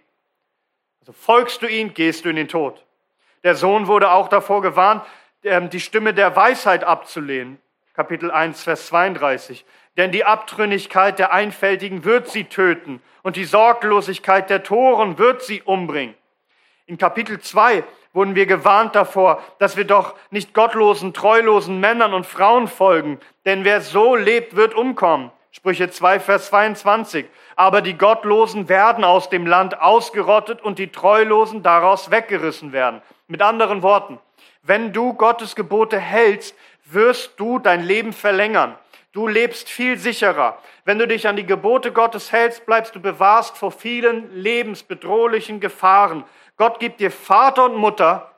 Also 1.00 1.14
folgst 1.14 1.64
du 1.64 1.68
ihm, 1.68 1.94
gehst 1.96 2.26
du 2.26 2.30
in 2.30 2.36
den 2.36 2.48
Tod. 2.48 2.86
Der 3.44 3.56
Sohn 3.56 3.88
wurde 3.88 4.12
auch 4.12 4.28
davor 4.28 4.62
gewarnt, 4.62 5.04
ähm, 5.44 5.70
die 5.70 5.80
Stimme 5.80 6.14
der 6.14 6.36
Weisheit 6.36 6.84
abzulehnen. 6.84 7.60
Kapitel 7.96 8.30
1, 8.30 8.62
Vers 8.64 8.88
32. 8.88 9.66
Denn 9.96 10.12
die 10.12 10.26
Abtrünnigkeit 10.26 11.18
der 11.18 11.32
Einfältigen 11.34 12.04
wird 12.04 12.28
sie 12.28 12.44
töten 12.44 13.02
und 13.24 13.38
die 13.38 13.46
Sorglosigkeit 13.46 14.50
der 14.50 14.64
Toren 14.64 15.18
wird 15.18 15.42
sie 15.42 15.62
umbringen. 15.62 16.16
In 16.88 16.98
Kapitel 16.98 17.40
2 17.40 17.84
wurden 18.12 18.36
wir 18.36 18.46
gewarnt 18.46 18.96
davor, 18.96 19.42
dass 19.60 19.78
wir 19.78 19.86
doch 19.86 20.16
nicht 20.30 20.54
gottlosen, 20.54 21.14
treulosen 21.14 21.80
Männern 21.80 22.14
und 22.14 22.26
Frauen 22.26 22.68
folgen, 22.68 23.20
denn 23.46 23.64
wer 23.64 23.82
so 23.82 24.16
lebt, 24.16 24.56
wird 24.56 24.74
umkommen. 24.74 25.32
Sprüche 25.52 25.90
2, 25.90 26.20
Vers 26.20 26.48
22. 26.48 27.26
Aber 27.56 27.82
die 27.82 27.98
Gottlosen 27.98 28.68
werden 28.68 29.06
aus 29.06 29.30
dem 29.30 29.48
Land 29.48 29.82
ausgerottet 29.82 30.62
und 30.62 30.80
die 30.80 30.92
Treulosen 30.92 31.64
daraus 31.64 32.12
weggerissen 32.12 32.74
werden. 32.74 33.02
Mit 33.28 33.42
anderen 33.42 33.82
Worten, 33.82 34.20
wenn 34.64 34.92
du 34.92 35.14
Gottes 35.14 35.56
Gebote 35.56 35.98
hältst, 35.98 36.56
wirst 36.86 37.40
du 37.40 37.60
dein 37.60 37.84
Leben 37.84 38.14
verlängern. 38.14 38.78
Du 39.12 39.28
lebst 39.28 39.70
viel 39.70 39.98
sicherer. 39.98 40.62
Wenn 40.84 41.00
du 41.00 41.08
dich 41.08 41.28
an 41.28 41.36
die 41.36 41.46
Gebote 41.46 41.92
Gottes 41.92 42.32
hältst, 42.32 42.66
bleibst 42.66 42.96
du 42.96 43.00
bewahrst 43.00 43.58
vor 43.58 43.72
vielen 43.72 44.36
lebensbedrohlichen 44.36 45.60
Gefahren. 45.60 46.26
Gott 46.58 46.80
gibt 46.80 47.00
dir 47.00 47.12
Vater 47.12 47.66
und 47.66 47.76
Mutter, 47.78 48.32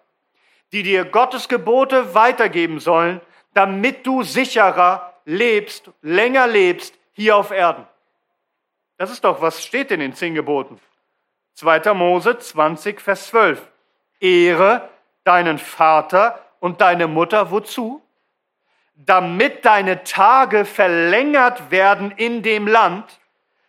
die 0.72 0.84
dir 0.84 1.06
Gottes 1.06 1.48
Gebote 1.48 2.14
weitergeben 2.14 2.80
sollen, 2.80 3.22
damit 3.54 4.06
du 4.06 4.24
sicherer 4.24 5.14
lebst, 5.26 5.90
länger 6.02 6.48
lebst 6.48 6.94
hier 7.14 7.36
auf 7.36 7.52
Erden. 7.52 7.86
Das 8.98 9.12
ist 9.12 9.24
doch, 9.24 9.42
was 9.42 9.64
steht 9.64 9.92
in 9.92 10.00
den 10.00 10.14
zehn 10.14 10.36
Geboten. 10.36 10.80
2. 11.56 11.94
Mose 11.96 12.38
20, 12.38 13.02
Vers 13.02 13.28
12. 13.28 13.62
Ehre 14.20 14.90
deinen 15.24 15.58
Vater 15.58 16.40
und 16.60 16.82
deine 16.82 17.08
Mutter 17.08 17.52
wozu? 17.52 18.02
Damit 18.98 19.64
deine 19.64 20.04
Tage 20.04 20.66
verlängert 20.66 21.72
werden 21.72 22.12
in 22.12 22.44
dem 22.44 22.68
Land, 22.68 23.20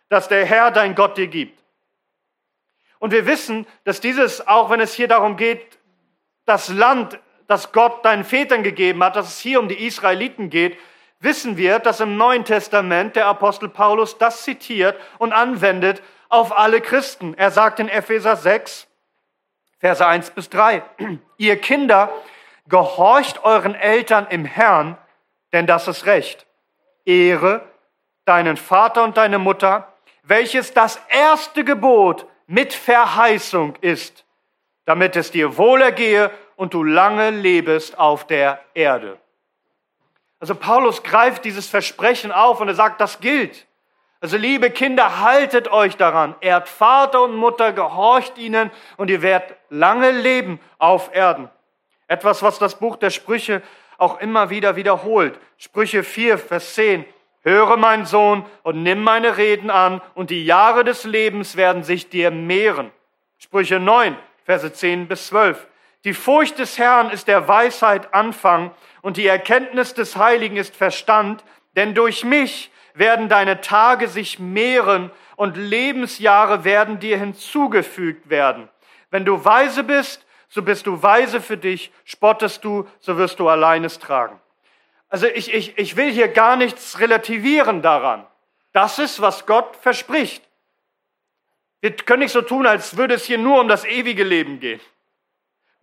das 0.09 0.27
der 0.27 0.45
Herr 0.45 0.71
dein 0.71 0.95
Gott 0.95 1.17
dir 1.17 1.27
gibt. 1.27 1.63
Und 2.99 3.11
wir 3.11 3.25
wissen, 3.25 3.65
dass 3.85 4.01
dieses, 4.01 4.45
auch 4.45 4.69
wenn 4.69 4.81
es 4.81 4.93
hier 4.93 5.07
darum 5.07 5.37
geht, 5.37 5.79
das 6.45 6.67
Land, 6.69 7.19
das 7.47 7.71
Gott 7.71 8.03
deinen 8.03 8.25
Vätern 8.25 8.63
gegeben 8.63 9.03
hat, 9.03 9.15
dass 9.15 9.27
es 9.27 9.39
hier 9.39 9.59
um 9.59 9.69
die 9.69 9.85
Israeliten 9.85 10.49
geht, 10.49 10.77
wissen 11.19 11.57
wir, 11.57 11.79
dass 11.79 11.99
im 11.99 12.17
Neuen 12.17 12.43
Testament 12.43 13.15
der 13.15 13.27
Apostel 13.27 13.69
Paulus 13.69 14.17
das 14.17 14.43
zitiert 14.43 14.99
und 15.17 15.31
anwendet 15.31 16.01
auf 16.27 16.57
alle 16.57 16.81
Christen. 16.81 17.33
Er 17.35 17.51
sagt 17.51 17.79
in 17.79 17.89
Epheser 17.89 18.35
6, 18.35 18.87
Verse 19.79 20.05
1 20.05 20.31
bis 20.31 20.49
3, 20.49 20.83
ihr 21.37 21.57
Kinder, 21.57 22.11
gehorcht 22.67 23.43
euren 23.43 23.75
Eltern 23.75 24.27
im 24.29 24.45
Herrn, 24.45 24.97
denn 25.53 25.67
das 25.67 25.87
ist 25.87 26.05
Recht. 26.05 26.45
Ehre 27.05 27.61
deinen 28.25 28.57
Vater 28.57 29.03
und 29.03 29.17
deine 29.17 29.39
Mutter, 29.39 29.91
welches 30.23 30.73
das 30.73 31.01
erste 31.09 31.63
Gebot 31.63 32.27
mit 32.45 32.73
Verheißung 32.73 33.75
ist, 33.81 34.25
damit 34.85 35.15
es 35.15 35.31
dir 35.31 35.57
wohlergehe 35.57 36.31
und 36.55 36.73
du 36.73 36.83
lange 36.83 37.31
lebest 37.31 37.97
auf 37.97 38.27
der 38.27 38.59
Erde. 38.73 39.17
Also 40.39 40.55
Paulus 40.55 41.03
greift 41.03 41.43
dieses 41.45 41.67
Versprechen 41.67 42.31
auf 42.31 42.61
und 42.61 42.67
er 42.67 42.75
sagt, 42.75 43.01
das 43.01 43.19
gilt. 43.19 43.65
Also 44.21 44.37
liebe 44.37 44.69
Kinder, 44.69 45.21
haltet 45.21 45.71
euch 45.71 45.95
daran. 45.95 46.35
Ehrt 46.41 46.67
Vater 46.67 47.23
und 47.23 47.35
Mutter, 47.35 47.71
gehorcht 47.71 48.37
ihnen 48.37 48.69
und 48.97 49.09
ihr 49.09 49.21
werdet 49.21 49.55
lange 49.69 50.11
leben 50.11 50.59
auf 50.77 51.13
Erden. 51.13 51.49
Etwas, 52.07 52.43
was 52.43 52.59
das 52.59 52.75
Buch 52.75 52.97
der 52.97 53.11
Sprüche 53.11 53.61
auch 53.99 54.19
immer 54.19 54.49
wieder 54.49 54.75
wiederholt. 54.75 55.39
Sprüche 55.57 56.03
4, 56.03 56.37
Vers 56.37 56.73
10. 56.75 57.05
Höre, 57.41 57.77
mein 57.77 58.05
Sohn, 58.05 58.45
und 58.63 58.83
nimm 58.83 59.01
meine 59.01 59.37
Reden 59.37 59.69
an, 59.69 60.01
und 60.13 60.29
die 60.29 60.45
Jahre 60.45 60.83
des 60.83 61.05
Lebens 61.05 61.55
werden 61.55 61.83
sich 61.83 62.09
dir 62.09 62.31
mehren. 62.31 62.91
Sprüche 63.37 63.79
9, 63.79 64.15
Verse 64.43 64.73
10 64.73 65.07
bis 65.07 65.27
12. 65.27 65.67
Die 66.05 66.13
Furcht 66.13 66.59
des 66.59 66.77
Herrn 66.77 67.09
ist 67.09 67.27
der 67.27 67.47
Weisheit 67.47 68.13
Anfang 68.13 68.71
und 69.01 69.17
die 69.17 69.27
Erkenntnis 69.27 69.93
des 69.93 70.15
Heiligen 70.15 70.55
ist 70.55 70.75
Verstand, 70.75 71.43
denn 71.75 71.93
durch 71.93 72.23
mich 72.23 72.71
werden 72.93 73.27
deine 73.27 73.61
Tage 73.61 74.07
sich 74.07 74.39
mehren 74.39 75.11
und 75.35 75.57
Lebensjahre 75.57 76.63
werden 76.63 76.99
dir 76.99 77.17
hinzugefügt 77.17 78.29
werden. 78.29 78.69
Wenn 79.11 79.25
du 79.25 79.43
weise 79.43 79.83
bist, 79.83 80.25
so 80.49 80.61
bist 80.63 80.87
du 80.87 81.01
weise 81.01 81.41
für 81.41 81.57
dich, 81.57 81.91
spottest 82.03 82.63
du, 82.63 82.87
so 82.99 83.17
wirst 83.17 83.39
du 83.39 83.47
alleines 83.47 83.99
tragen. 83.99 84.39
Also 85.07 85.27
ich, 85.27 85.53
ich, 85.53 85.77
ich 85.77 85.95
will 85.95 86.11
hier 86.11 86.27
gar 86.27 86.55
nichts 86.55 86.99
relativieren 86.99 87.81
daran. 87.81 88.25
Das 88.73 88.99
ist, 88.99 89.21
was 89.21 89.45
Gott 89.45 89.75
verspricht. 89.77 90.43
Wir 91.81 91.95
können 91.95 92.23
nicht 92.23 92.31
so 92.31 92.41
tun, 92.41 92.67
als 92.67 92.97
würde 92.97 93.15
es 93.15 93.25
hier 93.25 93.37
nur 93.37 93.61
um 93.61 93.67
das 93.67 93.85
ewige 93.85 94.23
Leben 94.23 94.59
gehen. 94.59 94.81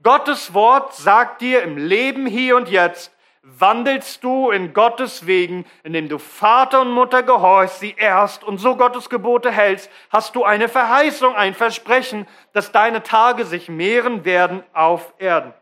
Gottes 0.02 0.52
Wort 0.52 0.94
sagt 0.94 1.40
dir 1.40 1.62
im 1.62 1.78
Leben 1.78 2.26
hier 2.26 2.56
und 2.56 2.68
jetzt, 2.68 3.10
wandelst 3.46 4.24
du 4.24 4.50
in 4.50 4.72
Gottes 4.74 5.26
Wegen, 5.26 5.64
indem 5.84 6.08
du 6.08 6.18
Vater 6.18 6.80
und 6.80 6.90
Mutter 6.90 7.22
gehorchst, 7.22 7.80
sie 7.80 7.94
erst 7.96 8.42
und 8.42 8.58
so 8.58 8.76
Gottes 8.76 9.08
Gebote 9.08 9.52
hältst, 9.52 9.88
hast 10.10 10.34
du 10.34 10.44
eine 10.44 10.68
Verheißung, 10.68 11.34
ein 11.34 11.54
Versprechen, 11.54 12.26
dass 12.52 12.72
deine 12.72 13.04
Tage 13.04 13.44
sich 13.44 13.68
mehren 13.68 14.24
werden 14.24 14.64
auf 14.72 15.14
Erden. 15.18 15.54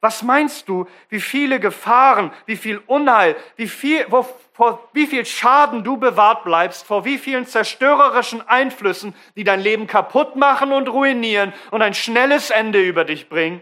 Was 0.00 0.22
meinst 0.22 0.68
du, 0.68 0.88
wie 1.10 1.20
viele 1.20 1.60
Gefahren, 1.60 2.32
wie 2.46 2.56
viel 2.56 2.82
Unheil, 2.86 3.36
wie 3.56 3.68
viel, 3.68 4.04
wo, 4.08 4.26
vor 4.52 4.88
wie 4.94 5.06
viel 5.06 5.24
Schaden 5.24 5.84
du 5.84 5.96
bewahrt 5.98 6.42
bleibst, 6.42 6.84
vor 6.84 7.04
wie 7.04 7.18
vielen 7.18 7.46
zerstörerischen 7.46 8.46
Einflüssen, 8.48 9.14
die 9.36 9.44
dein 9.44 9.60
Leben 9.60 9.86
kaputt 9.86 10.34
machen 10.34 10.72
und 10.72 10.88
ruinieren 10.88 11.52
und 11.70 11.82
ein 11.82 11.94
schnelles 11.94 12.50
Ende 12.50 12.80
über 12.80 13.04
dich 13.04 13.28
bringen, 13.28 13.60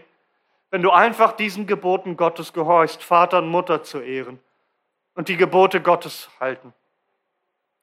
wenn 0.71 0.81
du 0.81 0.89
einfach 0.89 1.33
diesen 1.33 1.67
Geboten 1.67 2.17
Gottes 2.17 2.53
gehorchst, 2.53 3.03
Vater 3.03 3.39
und 3.39 3.49
Mutter 3.49 3.83
zu 3.83 3.99
ehren 3.99 4.39
und 5.13 5.27
die 5.27 5.37
Gebote 5.37 5.81
Gottes 5.81 6.29
halten. 6.39 6.73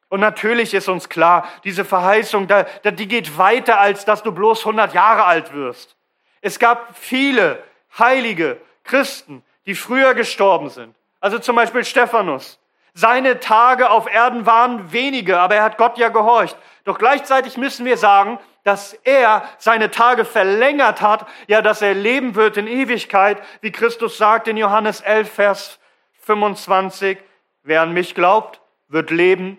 Und 0.09 0.21
natürlich 0.21 0.73
ist 0.73 0.89
uns 0.89 1.11
klar, 1.11 1.47
diese 1.65 1.85
Verheißung, 1.85 2.49
die 2.49 3.09
geht 3.09 3.37
weiter, 3.37 3.79
als 3.79 4.07
dass 4.07 4.23
du 4.23 4.33
bloß 4.33 4.61
100 4.61 4.95
Jahre 4.95 5.25
alt 5.25 5.53
wirst. 5.53 5.97
Es 6.41 6.59
gab 6.59 6.97
viele 6.97 7.63
heilige 7.99 8.59
Christen, 8.85 9.45
die 9.67 9.75
früher 9.75 10.15
gestorben 10.15 10.71
sind. 10.71 10.95
Also 11.21 11.39
zum 11.39 11.57
Beispiel 11.57 11.85
Stephanus. 11.85 12.59
Seine 12.95 13.39
Tage 13.39 13.91
auf 13.91 14.11
Erden 14.11 14.47
waren 14.47 14.93
wenige, 14.93 15.39
aber 15.39 15.57
er 15.57 15.63
hat 15.63 15.77
Gott 15.77 15.99
ja 15.99 16.09
gehorcht. 16.09 16.57
Doch 16.85 16.99
gleichzeitig 16.99 17.59
müssen 17.59 17.85
wir 17.85 17.99
sagen, 17.99 18.39
dass 18.65 18.93
er 18.93 19.49
seine 19.59 19.91
Tage 19.91 20.25
verlängert 20.25 21.01
hat, 21.01 21.27
ja, 21.47 21.63
dass 21.63 21.83
er 21.83 21.95
leben 21.95 22.35
wird 22.35 22.57
in 22.57 22.67
Ewigkeit, 22.67 23.43
wie 23.61 23.73
Christus 23.73 24.19
sagt 24.19 24.49
in 24.49 24.57
Johannes 24.57 25.01
11, 25.01 25.33
Vers 25.33 25.79
25, 26.21 27.19
wer 27.63 27.83
an 27.83 27.93
mich 27.93 28.15
glaubt, 28.15 28.61
wird 28.89 29.11
leben, 29.11 29.59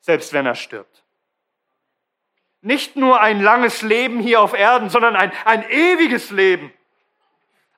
selbst 0.00 0.32
wenn 0.32 0.46
er 0.46 0.54
stirbt. 0.54 1.04
Nicht 2.62 2.96
nur 2.96 3.20
ein 3.20 3.40
langes 3.40 3.80
Leben 3.80 4.20
hier 4.20 4.40
auf 4.40 4.52
Erden, 4.52 4.90
sondern 4.90 5.16
ein, 5.16 5.32
ein 5.46 5.68
ewiges 5.70 6.30
Leben. 6.30 6.72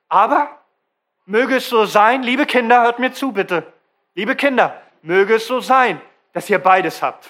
Aber 0.09 0.59
möge 1.25 1.55
es 1.55 1.69
so 1.69 1.85
sein, 1.85 2.23
liebe 2.23 2.45
Kinder, 2.45 2.83
hört 2.83 2.99
mir 2.99 3.13
zu 3.13 3.31
bitte. 3.31 3.71
Liebe 4.13 4.35
Kinder, 4.35 4.81
möge 5.01 5.35
es 5.35 5.47
so 5.47 5.61
sein, 5.61 6.01
dass 6.33 6.49
ihr 6.49 6.59
beides 6.59 7.01
habt. 7.01 7.29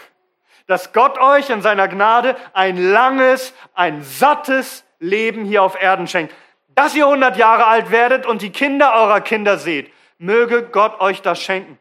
Dass 0.68 0.94
Gott 0.94 1.18
euch 1.18 1.50
in 1.50 1.62
seiner 1.62 1.88
Gnade 1.88 2.36
ein 2.54 2.78
langes, 2.78 3.54
ein 3.74 4.02
sattes 4.02 4.86
Leben 5.00 5.46
hier 5.46 5.64
auf 5.64 5.80
Erden 5.82 6.08
schenkt. 6.08 6.34
Dass 6.76 6.96
ihr 6.96 7.06
100 7.06 7.38
Jahre 7.38 7.66
alt 7.66 7.92
werdet 7.92 8.26
und 8.26 8.42
die 8.42 8.52
Kinder 8.52 8.94
eurer 8.96 9.22
Kinder 9.22 9.58
seht. 9.58 9.92
Möge 10.18 10.64
Gott 10.64 11.02
euch 11.02 11.22
das 11.22 11.42
schenken. 11.42 11.78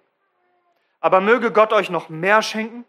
Aber 1.00 1.20
möge 1.20 1.52
Gott 1.52 1.72
euch 1.72 1.90
noch 1.90 2.08
mehr 2.08 2.42
schenken, 2.42 2.84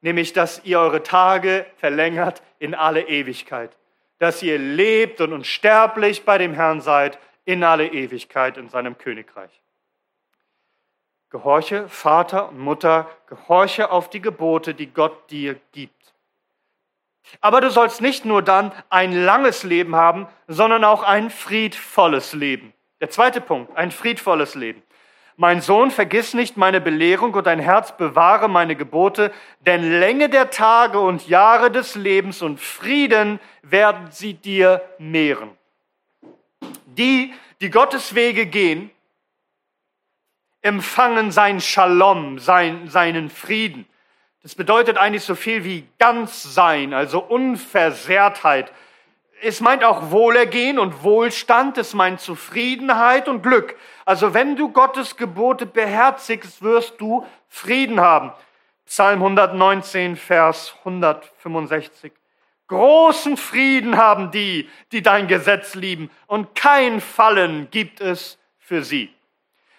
nämlich 0.00 0.32
dass 0.32 0.64
ihr 0.64 0.80
eure 0.80 1.02
Tage 1.02 1.66
verlängert 1.76 2.42
in 2.58 2.74
alle 2.74 3.08
Ewigkeit. 3.08 3.76
Dass 4.18 4.42
ihr 4.42 4.58
lebt 4.58 5.20
und 5.20 5.32
unsterblich 5.32 6.24
bei 6.24 6.38
dem 6.38 6.54
Herrn 6.54 6.80
seid 6.80 7.18
in 7.44 7.64
alle 7.64 7.86
Ewigkeit 7.86 8.56
in 8.58 8.68
seinem 8.68 8.98
Königreich. 8.98 9.50
Gehorche 11.30 11.88
Vater 11.88 12.48
und 12.48 12.58
Mutter, 12.58 13.06
gehorche 13.26 13.90
auf 13.90 14.08
die 14.08 14.22
Gebote, 14.22 14.74
die 14.74 14.86
Gott 14.86 15.30
dir 15.30 15.56
gibt. 15.72 15.92
Aber 17.40 17.60
du 17.60 17.70
sollst 17.70 18.00
nicht 18.00 18.24
nur 18.24 18.42
dann 18.42 18.72
ein 18.88 19.12
langes 19.12 19.62
Leben 19.62 19.94
haben, 19.94 20.26
sondern 20.46 20.84
auch 20.84 21.02
ein 21.02 21.28
friedvolles 21.28 22.32
Leben. 22.32 22.72
Der 23.00 23.10
zweite 23.10 23.40
Punkt, 23.40 23.76
ein 23.76 23.90
friedvolles 23.90 24.54
Leben. 24.54 24.82
Mein 25.36 25.60
Sohn, 25.60 25.92
vergiss 25.92 26.34
nicht 26.34 26.56
meine 26.56 26.80
Belehrung 26.80 27.32
und 27.34 27.46
dein 27.46 27.60
Herz 27.60 27.96
bewahre 27.96 28.48
meine 28.48 28.74
Gebote, 28.74 29.30
denn 29.60 30.00
Länge 30.00 30.28
der 30.28 30.50
Tage 30.50 30.98
und 30.98 31.28
Jahre 31.28 31.70
des 31.70 31.94
Lebens 31.94 32.42
und 32.42 32.58
Frieden 32.58 33.38
werden 33.62 34.10
sie 34.10 34.34
dir 34.34 34.82
mehren. 34.98 35.50
Die, 36.86 37.32
die 37.60 37.70
Gottes 37.70 38.16
Wege 38.16 38.46
gehen, 38.46 38.90
empfangen 40.62 41.30
sein 41.30 41.60
Shalom, 41.60 42.38
sein, 42.38 42.88
seinen 42.88 43.30
Frieden. 43.30 43.86
Das 44.42 44.54
bedeutet 44.54 44.96
eigentlich 44.98 45.24
so 45.24 45.34
viel 45.34 45.64
wie 45.64 45.86
ganz 45.98 46.42
sein, 46.42 46.94
also 46.94 47.20
Unversehrtheit. 47.20 48.72
Es 49.40 49.60
meint 49.60 49.84
auch 49.84 50.10
Wohlergehen 50.10 50.78
und 50.78 51.02
Wohlstand, 51.02 51.78
es 51.78 51.94
meint 51.94 52.20
Zufriedenheit 52.20 53.28
und 53.28 53.42
Glück. 53.42 53.76
Also 54.04 54.34
wenn 54.34 54.56
du 54.56 54.70
Gottes 54.72 55.16
Gebote 55.16 55.66
beherzigst, 55.66 56.62
wirst 56.62 57.00
du 57.00 57.24
Frieden 57.48 58.00
haben. 58.00 58.32
Psalm 58.86 59.22
119, 59.22 60.16
Vers 60.16 60.74
165. 60.78 62.12
Großen 62.68 63.36
Frieden 63.36 63.96
haben 63.96 64.30
die, 64.30 64.68
die 64.92 65.02
dein 65.02 65.26
Gesetz 65.26 65.74
lieben, 65.74 66.10
und 66.26 66.54
kein 66.54 67.00
Fallen 67.00 67.68
gibt 67.70 68.00
es 68.00 68.38
für 68.58 68.82
sie. 68.82 69.14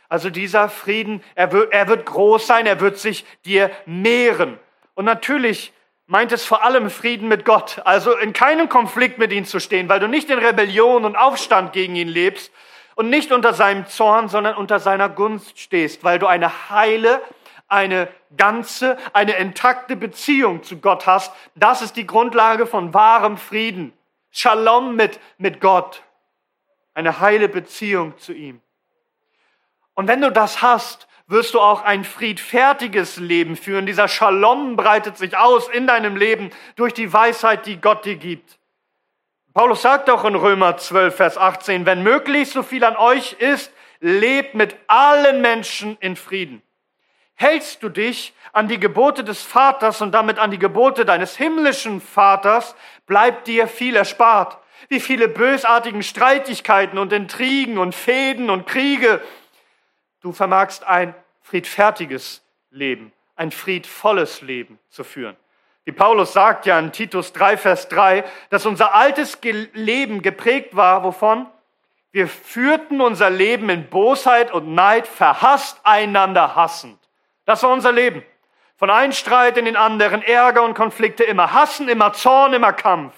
Also 0.10 0.32
dieser 0.32 0.69
Frieden, 0.69 1.24
er 1.36 1.52
wird, 1.52 1.72
er 1.72 1.88
wird 1.88 2.06
groß 2.08 2.45
sein, 2.45 2.65
er 2.65 2.82
wird 2.82 2.98
sich 2.98 3.26
dir 3.45 3.72
mehren. 3.86 4.60
Und 4.95 5.06
natürlich 5.06 5.72
meint 6.08 6.32
es 6.32 6.43
vor 6.43 6.63
allem 6.63 6.89
Frieden 6.89 7.28
mit 7.28 7.45
Gott, 7.45 7.82
also 7.86 8.17
in 8.17 8.34
keinem 8.34 8.67
Konflikt 8.67 9.19
mit 9.19 9.32
ihm 9.32 9.45
zu 9.45 9.60
stehen, 9.60 9.88
weil 9.88 10.00
du 10.00 10.08
nicht 10.08 10.32
in 10.32 10.39
Rebellion 10.39 11.06
und 11.06 11.15
Aufstand 11.15 11.72
gegen 11.72 11.95
ihn 11.95 12.08
lebst 12.08 12.52
und 12.95 13.12
nicht 13.12 13.32
unter 13.32 13.54
seinem 13.54 13.86
Zorn, 13.86 14.28
sondern 14.28 14.56
unter 14.56 14.80
seiner 14.80 15.08
Gunst 15.08 15.60
stehst, 15.60 16.04
weil 16.04 16.17
du 16.17 16.26
eine 16.26 16.72
heile, 16.72 17.22
eine 17.67 18.08
ganze, 18.36 18.98
eine 19.13 19.34
intakte 19.34 19.95
Beziehung 19.95 20.63
zu 20.63 20.78
Gott 20.80 21.06
hast. 21.06 21.32
Das 21.54 21.84
ist 21.84 21.95
die 21.95 22.08
Grundlage 22.08 22.65
von 22.65 22.95
wahrem 22.95 23.38
Frieden. 23.38 23.93
Shalom 24.32 24.95
mit, 24.95 25.19
mit 25.38 25.62
Gott. 25.62 26.02
Eine 26.95 27.19
heile 27.19 27.48
Beziehung 27.48 28.17
zu 28.17 28.34
ihm. 28.34 28.62
Und 30.00 30.08
wenn 30.08 30.22
du 30.22 30.32
das 30.32 30.62
hast, 30.62 31.10
wirst 31.28 31.56
du 31.56 31.60
auch 31.60 31.84
ein 31.84 32.06
friedfertiges 32.06 33.18
Leben 33.18 33.58
führen. 33.58 33.86
Dieser 33.86 34.08
Shalom 34.08 34.78
breitet 34.78 35.18
sich 35.18 35.36
aus 35.36 35.68
in 35.68 35.88
deinem 35.88 36.16
Leben 36.16 36.52
durch 36.78 36.94
die 36.94 37.12
Weisheit, 37.12 37.66
die 37.66 37.82
Gott 37.82 38.06
dir 38.06 38.16
gibt. 38.16 38.60
Paulus 39.54 39.82
sagt 39.82 40.10
auch 40.10 40.24
in 40.24 40.36
Römer 40.36 40.78
12, 40.78 41.14
Vers 41.14 41.38
18, 41.38 41.86
wenn 41.86 42.02
möglich 42.02 42.50
so 42.50 42.64
viel 42.64 42.86
an 42.86 42.96
euch 42.96 43.34
ist, 43.40 43.74
lebt 44.00 44.56
mit 44.56 44.74
allen 44.88 45.42
Menschen 45.42 45.98
in 46.00 46.16
Frieden. 46.16 46.62
Hältst 47.36 47.84
du 47.84 47.90
dich 47.90 48.34
an 48.54 48.70
die 48.70 48.80
Gebote 48.80 49.26
des 49.26 49.42
Vaters 49.42 50.02
und 50.02 50.14
damit 50.14 50.40
an 50.40 50.50
die 50.50 50.60
Gebote 50.60 51.04
deines 51.04 51.36
himmlischen 51.36 52.00
Vaters, 52.00 52.74
bleibt 53.06 53.48
dir 53.48 53.68
viel 53.68 53.98
erspart. 53.98 54.60
Wie 54.88 55.02
viele 55.02 55.28
bösartigen 55.28 56.04
Streitigkeiten 56.04 56.98
und 56.98 57.12
Intrigen 57.12 57.78
und 57.78 57.94
Fäden 57.94 58.50
und 58.50 58.66
Kriege. 58.66 59.20
Du 60.21 60.34
vermagst 60.34 60.84
ein 60.86 61.15
friedfertiges 61.41 62.43
Leben, 62.71 63.13
ein 63.36 63.51
friedvolles 63.51 64.41
Leben 64.41 64.79
zu 64.89 65.03
führen. 65.03 65.38
Wie 65.86 65.91
Paulus 65.91 66.34
sagt 66.34 66.65
ja 66.65 66.77
in 66.77 66.91
Titus 66.91 67.32
3, 67.34 67.58
Vers 67.58 67.88
3, 67.88 68.23
dass 68.49 68.65
unser 68.65 68.93
altes 68.93 69.39
Leben 69.73 70.21
geprägt 70.21 70.75
war, 70.75 71.03
wovon? 71.03 71.47
Wir 72.12 72.27
führten 72.27 73.01
unser 73.01 73.29
Leben 73.29 73.69
in 73.69 73.89
Bosheit 73.89 74.51
und 74.51 74.73
Neid, 74.73 75.08
verhasst 75.08 75.79
einander 75.84 76.55
hassend. 76.55 76.99
Das 77.45 77.63
war 77.63 77.71
unser 77.71 77.91
Leben. 77.91 78.23
Von 78.75 78.89
einem 78.89 79.13
Streit 79.13 79.58
in 79.58 79.65
den 79.65 79.75
anderen, 79.75 80.21
Ärger 80.21 80.63
und 80.63 80.73
Konflikte, 80.73 81.23
immer 81.23 81.53
Hassen, 81.53 81.88
immer 81.88 82.13
Zorn, 82.13 82.53
immer 82.53 82.73
Kampf. 82.73 83.13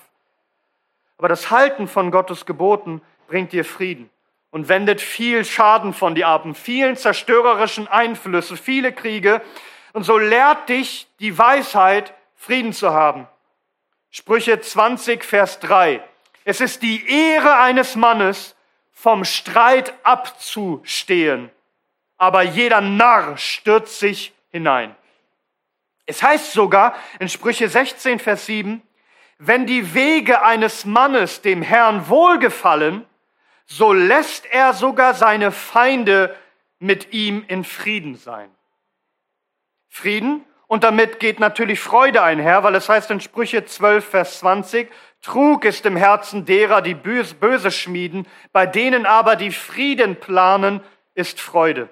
Aber 1.18 1.28
das 1.28 1.52
Halten 1.52 1.88
von 1.88 2.12
Gottes 2.12 2.46
Geboten 2.46 3.02
bringt 3.28 3.54
dir 3.54 3.66
Frieden 3.66 4.10
und 4.52 4.70
wendet 4.70 5.02
viel 5.02 5.44
Schaden 5.44 5.94
von 5.94 6.16
dir 6.16 6.28
ab, 6.28 6.46
vielen 6.54 6.96
zerstörerischen 6.96 7.88
Einflüsse, 7.88 8.56
viele 8.58 8.94
Kriege. 8.94 9.42
Und 9.94 10.04
so 10.04 10.18
lehrt 10.18 10.70
dich 10.70 11.08
die 11.20 11.38
Weisheit, 11.38 12.14
Frieden 12.36 12.74
zu 12.74 12.92
haben. 12.94 13.28
Sprüche 14.10 14.60
20, 14.60 15.24
Vers 15.24 15.60
3. 15.60 16.04
Es 16.44 16.62
ist 16.62 16.84
die 16.84 17.08
Ehre 17.08 17.58
eines 17.58 17.96
Mannes, 17.96 18.56
vom 18.92 19.26
Streit 19.26 19.94
abzustehen 20.04 21.50
aber 22.22 22.44
jeder 22.44 22.82
Narr 22.82 23.36
stürzt 23.36 24.00
sich 24.00 24.32
hinein. 24.52 24.96
Es 26.06 26.22
heißt 26.22 26.54
sogar 26.54 26.94
in 27.20 27.28
Sprüche 27.28 27.68
16, 27.68 28.20
Vers 28.20 28.46
7, 28.46 28.84
wenn 29.40 29.66
die 29.66 29.96
Wege 29.96 30.44
eines 30.44 30.86
Mannes 30.86 31.42
dem 31.42 31.64
Herrn 31.64 32.10
wohlgefallen, 32.10 33.08
so 33.72 33.94
lässt 33.94 34.46
er 34.48 34.74
sogar 34.74 35.14
seine 35.14 35.52
Feinde 35.52 36.36
mit 36.80 37.14
ihm 37.14 37.46
in 37.48 37.64
Frieden 37.64 38.16
sein. 38.16 38.50
Frieden 39.88 40.44
und 40.68 40.84
damit 40.84 41.22
geht 41.22 41.40
natürlich 41.40 41.80
Freude 41.80 42.22
einher, 42.22 42.64
weil 42.64 42.76
es 42.76 42.90
heißt 42.90 43.12
in 43.12 43.22
Sprüche 43.22 43.64
12, 43.64 44.06
Vers 44.06 44.40
20, 44.40 44.90
Trug 45.22 45.64
ist 45.64 45.86
im 45.86 45.96
Herzen 45.96 46.46
derer, 46.46 46.82
die 46.82 46.96
böse 46.96 47.72
schmieden, 47.72 48.28
bei 48.52 48.66
denen 48.66 49.06
aber 49.06 49.38
die 49.38 49.52
Frieden 49.52 50.18
planen, 50.18 50.82
ist 51.14 51.40
Freude. 51.40 51.90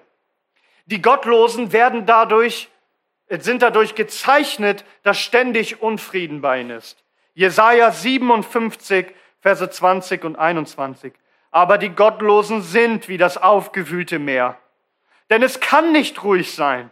Die 0.86 1.02
Gottlosen 1.02 1.72
werden 1.72 2.06
dadurch, 2.06 2.70
sind 3.30 3.62
dadurch 3.62 3.96
gezeichnet, 3.96 4.84
dass 5.04 5.20
ständig 5.20 5.82
Unfrieden 5.82 6.42
bei 6.42 6.60
ihnen 6.60 6.72
ist. 6.72 7.04
Jesaja 7.36 7.92
57, 7.92 9.08
Verse 9.40 9.70
20 9.70 10.26
und 10.26 10.36
21. 10.36 11.14
aber 11.52 11.78
die 11.78 11.90
Gottlosen 11.90 12.62
sind 12.62 13.08
wie 13.08 13.18
das 13.18 13.38
aufgewühlte 13.38 14.20
Meer. 14.20 14.58
Denn 15.30 15.44
es 15.44 15.60
kann 15.60 15.92
nicht 15.92 16.24
ruhig 16.24 16.54
sein. 16.54 16.92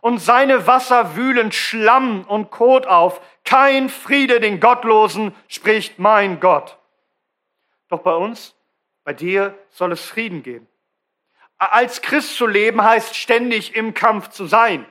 Und 0.00 0.18
seine 0.18 0.66
Wasser 0.66 1.16
wühlen 1.16 1.52
Schlamm 1.52 2.24
und 2.24 2.50
Kot 2.50 2.86
auf. 2.86 3.20
Kein 3.44 3.88
Friede 3.88 4.40
den 4.40 4.60
Gottlosen, 4.60 5.34
spricht 5.48 5.98
mein 5.98 6.40
Gott. 6.40 6.78
Doch 7.88 8.00
bei 8.00 8.14
uns, 8.14 8.54
bei 9.04 9.12
dir 9.12 9.54
soll 9.70 9.92
es 9.92 10.04
Frieden 10.04 10.42
geben. 10.42 10.66
Als 11.58 12.00
Christ 12.00 12.36
zu 12.36 12.46
leben 12.46 12.82
heißt 12.82 13.14
ständig 13.14 13.74
im 13.74 13.92
Kampf 13.92 14.30
zu 14.30 14.46
sein. 14.46 14.86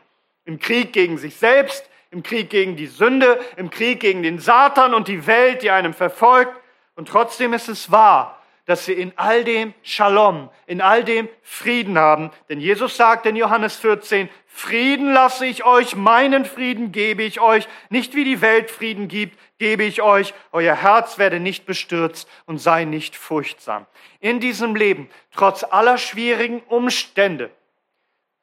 Im 0.46 0.60
Krieg 0.60 0.94
gegen 0.94 1.18
sich 1.18 1.36
selbst, 1.36 1.90
im 2.12 2.22
Krieg 2.22 2.50
gegen 2.50 2.76
die 2.76 2.88
Sünde, 2.88 3.40
im 3.56 3.72
Krieg 3.72 4.00
gegen 4.00 4.22
den 4.22 4.40
Satan 4.40 4.94
und 4.94 5.08
die 5.08 5.26
Welt, 5.26 5.64
die 5.64 5.72
einem 5.72 5.94
verfolgt. 5.94 6.56
Und 6.96 7.08
trotzdem 7.08 7.54
ist 7.54 7.70
es 7.70 7.92
wahr, 7.92 8.39
dass 8.70 8.88
wir 8.88 8.96
in 8.98 9.14
all 9.16 9.44
dem 9.44 9.74
Shalom, 9.82 10.48
in 10.68 10.80
all 10.80 11.04
dem 11.04 11.28
Frieden 11.42 11.98
haben. 11.98 12.30
Denn 12.50 12.60
Jesus 12.60 12.96
sagt 12.96 13.26
in 13.26 13.36
Johannes 13.36 13.78
14, 13.78 14.30
Frieden 14.46 15.12
lasse 15.12 15.48
ich 15.48 15.64
euch, 15.64 15.96
meinen 15.96 16.46
Frieden 16.46 16.92
gebe 16.92 17.24
ich 17.24 17.40
euch, 17.42 17.68
nicht 17.90 18.14
wie 18.14 18.26
die 18.26 18.42
Welt 18.42 18.70
Frieden 18.70 19.08
gibt, 19.08 19.40
gebe 19.58 19.84
ich 19.84 20.04
euch, 20.04 20.36
euer 20.52 20.76
Herz 20.76 21.18
werde 21.18 21.40
nicht 21.40 21.66
bestürzt 21.66 22.30
und 22.46 22.60
sei 22.60 22.86
nicht 22.86 23.16
furchtsam. 23.16 23.88
In 24.20 24.40
diesem 24.40 24.76
Leben, 24.76 25.10
trotz 25.34 25.64
aller 25.64 25.98
schwierigen 25.98 26.62
Umstände, 26.68 27.50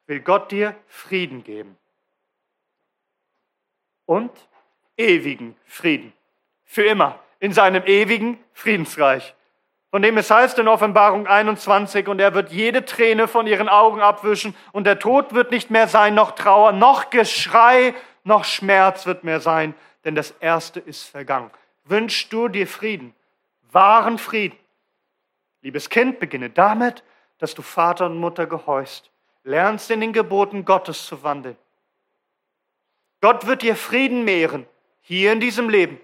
will 0.07 0.19
Gott 0.19 0.51
dir 0.51 0.75
Frieden 0.89 1.45
geben. 1.45 1.77
Und 4.05 4.31
ewigen 4.97 5.55
Frieden. 5.63 6.11
Für 6.65 6.83
immer. 6.83 7.17
In 7.39 7.53
seinem 7.53 7.83
ewigen 7.85 8.37
Friedensreich 8.51 9.33
von 9.97 10.03
dem 10.03 10.17
es 10.19 10.29
heißt 10.29 10.59
in 10.59 10.67
Offenbarung 10.67 11.25
21, 11.25 12.07
und 12.07 12.21
er 12.21 12.35
wird 12.35 12.51
jede 12.51 12.85
Träne 12.85 13.27
von 13.27 13.47
ihren 13.47 13.67
Augen 13.67 13.99
abwischen, 13.99 14.55
und 14.71 14.83
der 14.83 14.99
Tod 14.99 15.33
wird 15.33 15.49
nicht 15.49 15.71
mehr 15.71 15.87
sein, 15.87 16.13
noch 16.13 16.33
Trauer, 16.35 16.71
noch 16.71 17.09
Geschrei, 17.09 17.95
noch 18.23 18.43
Schmerz 18.45 19.07
wird 19.07 19.23
mehr 19.23 19.39
sein, 19.39 19.73
denn 20.05 20.13
das 20.13 20.35
Erste 20.39 20.79
ist 20.79 21.05
vergangen. 21.05 21.49
Wünschst 21.85 22.31
du 22.31 22.47
dir 22.47 22.67
Frieden, 22.67 23.15
wahren 23.71 24.19
Frieden? 24.19 24.55
Liebes 25.63 25.89
Kind, 25.89 26.19
beginne 26.19 26.51
damit, 26.51 27.03
dass 27.39 27.55
du 27.55 27.63
Vater 27.63 28.05
und 28.05 28.19
Mutter 28.19 28.45
gehorchst, 28.45 29.09
lernst 29.43 29.89
in 29.89 30.01
den 30.01 30.13
Geboten 30.13 30.63
Gottes 30.63 31.07
zu 31.07 31.23
wandeln. 31.23 31.57
Gott 33.19 33.47
wird 33.47 33.63
dir 33.63 33.75
Frieden 33.75 34.25
mehren, 34.25 34.67
hier 35.01 35.33
in 35.33 35.39
diesem 35.39 35.69
Leben, 35.69 35.99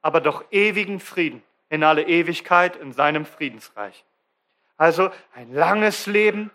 aber 0.00 0.22
doch 0.22 0.44
ewigen 0.50 0.98
Frieden 0.98 1.42
in 1.70 1.84
alle 1.84 2.02
Ewigkeit 2.02 2.76
in 2.76 2.92
seinem 2.92 3.26
Friedensreich. 3.26 4.04
Also 4.76 5.10
ein 5.34 5.52
langes 5.52 6.06
Leben, 6.06 6.50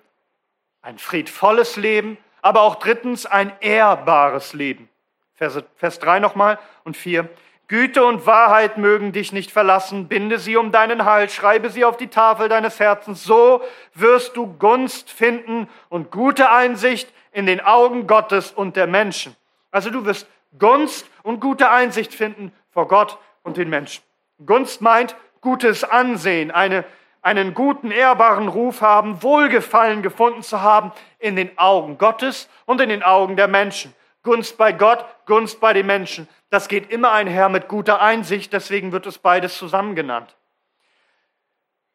ein 0.81 0.97
friedvolles 0.97 1.75
Leben, 1.75 2.17
aber 2.41 2.61
auch 2.61 2.75
drittens 2.75 3.25
ein 3.25 3.51
ehrbares 3.59 4.53
Leben. 4.53 4.89
Vers, 5.35 5.61
Vers 5.75 5.99
3 5.99 6.19
nochmal 6.19 6.59
und 6.83 6.97
4. 6.97 7.29
Güte 7.67 8.05
und 8.05 8.25
Wahrheit 8.25 8.77
mögen 8.77 9.13
dich 9.13 9.31
nicht 9.31 9.51
verlassen, 9.51 10.07
binde 10.07 10.37
sie 10.37 10.57
um 10.57 10.71
deinen 10.71 11.05
Hals, 11.05 11.33
schreibe 11.33 11.69
sie 11.69 11.85
auf 11.85 11.97
die 11.97 12.07
Tafel 12.07 12.49
deines 12.49 12.79
Herzens, 12.79 13.23
so 13.23 13.61
wirst 13.93 14.35
du 14.35 14.47
Gunst 14.57 15.09
finden 15.09 15.69
und 15.89 16.11
gute 16.11 16.51
Einsicht 16.51 17.11
in 17.31 17.45
den 17.45 17.61
Augen 17.61 18.05
Gottes 18.05 18.51
und 18.51 18.75
der 18.75 18.87
Menschen. 18.87 19.35
Also 19.71 19.89
du 19.89 20.05
wirst 20.05 20.27
Gunst 20.59 21.07
und 21.23 21.39
gute 21.39 21.71
Einsicht 21.71 22.13
finden 22.13 22.51
vor 22.69 22.87
Gott 22.87 23.17
und 23.43 23.57
den 23.57 23.69
Menschen. 23.69 24.03
Gunst 24.45 24.81
meint 24.81 25.15
gutes 25.41 25.83
Ansehen, 25.83 26.51
eine, 26.51 26.85
einen 27.21 27.53
guten, 27.53 27.91
ehrbaren 27.91 28.47
Ruf 28.47 28.81
haben, 28.81 29.21
Wohlgefallen 29.21 30.01
gefunden 30.01 30.41
zu 30.41 30.61
haben 30.61 30.91
in 31.19 31.35
den 31.35 31.57
Augen 31.57 31.97
Gottes 31.97 32.49
und 32.65 32.81
in 32.81 32.89
den 32.89 33.03
Augen 33.03 33.35
der 33.35 33.47
Menschen. 33.47 33.93
Gunst 34.23 34.57
bei 34.57 34.71
Gott, 34.71 35.05
Gunst 35.25 35.59
bei 35.59 35.73
den 35.73 35.85
Menschen. 35.85 36.27
Das 36.49 36.67
geht 36.67 36.91
immer 36.91 37.11
einher 37.11 37.49
mit 37.49 37.67
guter 37.67 38.01
Einsicht, 38.01 38.53
deswegen 38.53 38.91
wird 38.91 39.05
es 39.05 39.17
beides 39.17 39.57
zusammen 39.57 39.95
genannt. 39.95 40.35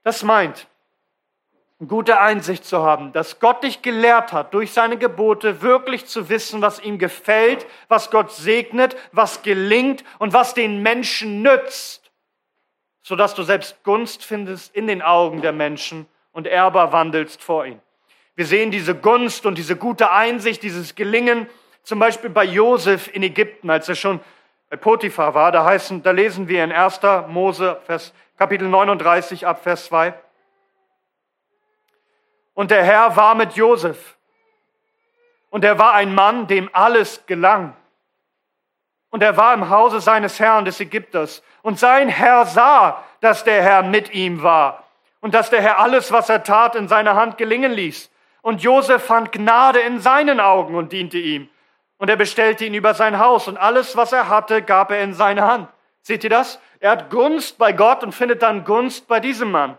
Das 0.03 0.23
meint, 0.23 0.67
gute 1.87 2.21
Einsicht 2.21 2.65
zu 2.65 2.83
haben, 2.83 3.13
dass 3.13 3.41
Gott 3.41 3.63
dich 3.63 3.83
gelehrt 3.83 4.33
hat, 4.33 4.53
durch 4.53 4.73
seine 4.73 4.99
Gebote 4.99 5.63
wirklich 5.63 6.07
zu 6.07 6.29
wissen, 6.29 6.61
was 6.61 6.81
ihm 6.81 6.99
gefällt, 6.99 7.67
was 7.89 8.11
Gott 8.11 8.33
segnet, 8.33 8.97
was 9.13 9.43
gelingt 9.43 10.05
und 10.19 10.33
was 10.33 10.55
den 10.55 10.83
Menschen 10.83 11.43
nützt 11.43 12.08
sodass 13.03 13.35
du 13.35 13.43
selbst 13.43 13.83
Gunst 13.85 14.25
findest 14.25 14.75
in 14.75 14.87
den 14.87 15.03
Augen 15.03 15.43
der 15.43 15.53
Menschen 15.53 16.07
und 16.33 16.47
ehrbar 16.47 16.93
wandelst 16.93 17.43
vor 17.43 17.67
ihnen. 17.67 17.81
Wir 18.35 18.47
sehen 18.47 18.71
diese 18.71 18.95
Gunst 18.95 19.47
und 19.47 19.59
diese 19.59 19.77
gute 19.77 20.13
Einsicht, 20.13 20.63
dieses 20.63 20.95
Gelingen, 20.95 21.49
zum 21.83 21.99
Beispiel 21.99 22.31
bei 22.31 22.45
Josef 22.45 23.13
in 23.13 23.23
Ägypten, 23.23 23.71
als 23.71 23.89
er 23.89 23.95
schon 23.95 24.21
bei 24.71 24.77
Potiphar 24.77 25.35
war. 25.35 25.51
Da, 25.51 25.65
heißen, 25.65 26.03
da 26.03 26.11
lesen 26.11 26.49
wir 26.49 26.63
in 26.63 26.71
1. 26.71 27.01
Mose, 27.29 27.81
Vers, 27.87 28.13
Kapitel 28.37 28.69
39 28.69 29.47
ab 29.47 29.63
Vers 29.63 29.87
2. 29.87 30.15
Und 32.55 32.71
der 32.71 32.85
Herr 32.85 33.17
war 33.17 33.35
mit 33.35 33.55
Josef. 33.55 34.17
Und 35.51 35.65
er 35.65 35.79
war 35.79 35.95
ein 35.95 36.15
Mann, 36.15 36.47
dem 36.47 36.69
alles 36.73 37.25
gelang. 37.27 37.75
Und 39.11 39.23
er 39.23 39.37
war 39.37 39.55
im 39.55 39.71
Hause 39.71 40.01
seines 40.01 40.39
Herrn 40.39 40.65
des 40.65 40.81
Ägypters. 40.81 41.43
Und 41.63 41.79
sein 41.79 42.09
Herr 42.09 42.45
sah, 42.47 43.05
dass 43.21 43.45
der 43.45 43.63
Herr 43.63 43.83
mit 43.83 44.13
ihm 44.13 44.43
war 44.43 44.85
und 45.21 45.35
dass 45.35 45.51
der 45.51 45.63
Herr 45.63 45.81
alles, 45.81 46.13
was 46.13 46.29
er 46.29 46.43
tat, 46.43 46.75
in 46.77 46.89
seiner 46.89 47.15
Hand 47.15 47.39
gelingen 47.39 47.73
ließ. 47.73 48.11
Und 48.43 48.63
Josef 48.63 49.05
fand 49.05 49.33
Gnade 49.33 49.81
in 49.81 50.01
seinen 50.01 50.41
Augen 50.41 50.75
und 50.75 50.93
diente 50.93 51.19
ihm. 51.19 51.49
Und 51.97 52.09
er 52.09 52.17
bestellte 52.17 52.65
ihn 52.65 52.75
über 52.75 52.95
sein 52.95 53.19
Haus 53.19 53.49
und 53.49 53.57
alles, 53.57 53.97
was 53.97 54.13
er 54.13 54.29
hatte, 54.29 54.63
gab 54.63 54.91
er 54.91 55.03
in 55.03 55.15
seine 55.15 55.43
Hand. 55.43 55.69
Seht 56.03 56.23
ihr 56.23 56.31
das? 56.31 56.61
Er 56.79 56.93
hat 56.93 57.11
Gunst 57.11 57.59
bei 57.59 57.73
Gott 57.73 58.05
und 58.05 58.13
findet 58.13 58.43
dann 58.43 58.65
Gunst 58.65 59.09
bei 59.09 59.19
diesem 59.19 59.51
Mann 59.51 59.77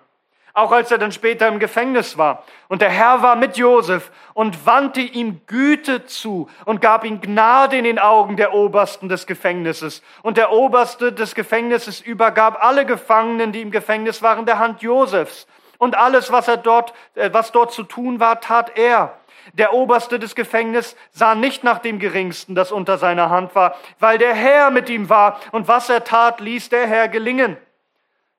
auch 0.53 0.71
als 0.71 0.91
er 0.91 0.97
dann 0.97 1.11
später 1.11 1.47
im 1.47 1.59
Gefängnis 1.59 2.17
war. 2.17 2.43
Und 2.67 2.81
der 2.81 2.89
Herr 2.89 3.21
war 3.21 3.35
mit 3.35 3.57
Josef 3.57 4.11
und 4.33 4.65
wandte 4.65 5.01
ihm 5.01 5.41
Güte 5.47 6.05
zu 6.05 6.49
und 6.65 6.81
gab 6.81 7.05
ihm 7.05 7.21
Gnade 7.21 7.77
in 7.77 7.83
den 7.83 7.99
Augen 7.99 8.37
der 8.37 8.53
Obersten 8.53 9.09
des 9.09 9.27
Gefängnisses. 9.27 10.01
Und 10.23 10.37
der 10.37 10.51
Oberste 10.51 11.13
des 11.13 11.35
Gefängnisses 11.35 12.01
übergab 12.01 12.63
alle 12.63 12.85
Gefangenen, 12.85 13.51
die 13.51 13.61
im 13.61 13.71
Gefängnis 13.71 14.21
waren, 14.21 14.45
der 14.45 14.59
Hand 14.59 14.81
Josefs. 14.81 15.47
Und 15.77 15.97
alles, 15.97 16.31
was 16.31 16.47
er 16.47 16.57
dort, 16.57 16.93
äh, 17.15 17.29
was 17.31 17.51
dort 17.51 17.71
zu 17.71 17.83
tun 17.83 18.19
war, 18.19 18.41
tat 18.41 18.77
er. 18.77 19.17
Der 19.53 19.73
Oberste 19.73 20.19
des 20.19 20.35
Gefängnisses 20.35 20.95
sah 21.11 21.35
nicht 21.35 21.63
nach 21.63 21.79
dem 21.79 21.99
Geringsten, 21.99 22.53
das 22.53 22.71
unter 22.71 22.97
seiner 22.97 23.29
Hand 23.29 23.55
war, 23.55 23.75
weil 23.99 24.17
der 24.17 24.33
Herr 24.33 24.71
mit 24.71 24.89
ihm 24.89 25.09
war. 25.09 25.39
Und 25.51 25.67
was 25.67 25.89
er 25.89 26.03
tat, 26.03 26.39
ließ 26.39 26.69
der 26.69 26.85
Herr 26.85 27.07
gelingen. 27.07 27.57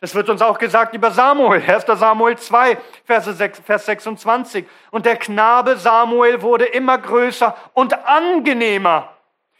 Das 0.01 0.15
wird 0.15 0.31
uns 0.31 0.41
auch 0.41 0.59
gesagt 0.59 0.95
über 0.95 1.11
Samuel, 1.11 1.63
1. 1.63 1.85
Samuel 1.87 2.39
2, 2.39 2.79
Vers 3.05 3.85
26. 3.85 4.65
Und 4.91 5.05
der 5.05 5.17
Knabe 5.17 5.77
Samuel 5.77 6.41
wurde 6.41 6.65
immer 6.65 6.97
größer 6.97 7.55
und 7.75 7.93
angenehmer, 8.09 9.11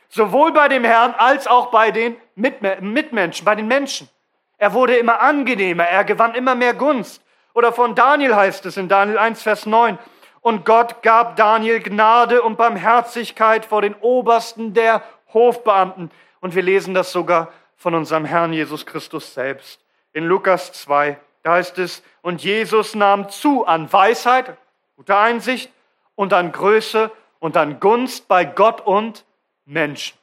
sowohl 0.09 0.53
bei 0.53 0.69
dem 0.69 0.83
Herrn 0.83 1.15
als 1.19 1.47
auch 1.47 1.67
bei 1.71 1.91
den 1.91 2.17
Mitmenschen, 2.37 3.45
bei 3.45 3.55
den 3.55 3.69
Menschen. 3.69 4.09
Er 4.57 4.73
wurde 4.73 4.97
immer 4.97 5.21
angenehmer, 5.21 5.85
er 5.85 6.05
gewann 6.05 6.35
immer 6.35 6.55
mehr 6.55 6.73
Gunst. 6.73 7.23
Oder 7.53 7.73
von 7.73 7.95
Daniel 7.95 8.35
heißt 8.35 8.65
es 8.65 8.79
in 8.79 8.89
Daniel 8.89 9.19
1, 9.19 9.43
Vers 9.43 9.67
9. 9.67 9.99
Und 10.41 10.65
Gott 10.65 11.03
gab 11.03 11.37
Daniel 11.37 11.81
Gnade 11.81 12.41
und 12.41 12.57
Barmherzigkeit 12.57 13.67
vor 13.67 13.83
den 13.83 13.95
Obersten 13.97 14.73
der 14.73 15.03
Hofbeamten. 15.35 16.11
Und 16.41 16.55
wir 16.55 16.63
lesen 16.63 16.95
das 16.95 17.13
sogar 17.13 17.53
von 17.77 17.95
unserem 17.95 18.25
Herrn 18.25 18.55
Jesus 18.55 18.87
Christus 18.87 19.35
selbst 19.35 19.81
in 20.13 20.25
Lukas 20.25 20.73
2. 20.73 21.19
Da 21.43 21.53
heißt 21.53 21.79
es, 21.79 22.03
und 22.23 22.43
Jesus 22.43 22.95
nahm 22.95 23.29
zu 23.29 23.67
an 23.67 23.93
Weisheit, 23.93 24.57
gute 24.97 25.17
Einsicht 25.17 25.73
und 26.15 26.33
an 26.33 26.53
Größe 26.53 27.11
und 27.39 27.57
an 27.57 27.81
Gunst 27.81 28.29
bei 28.29 28.45
Gott 28.45 28.83
und 28.83 29.25
Menschen. 29.65 30.19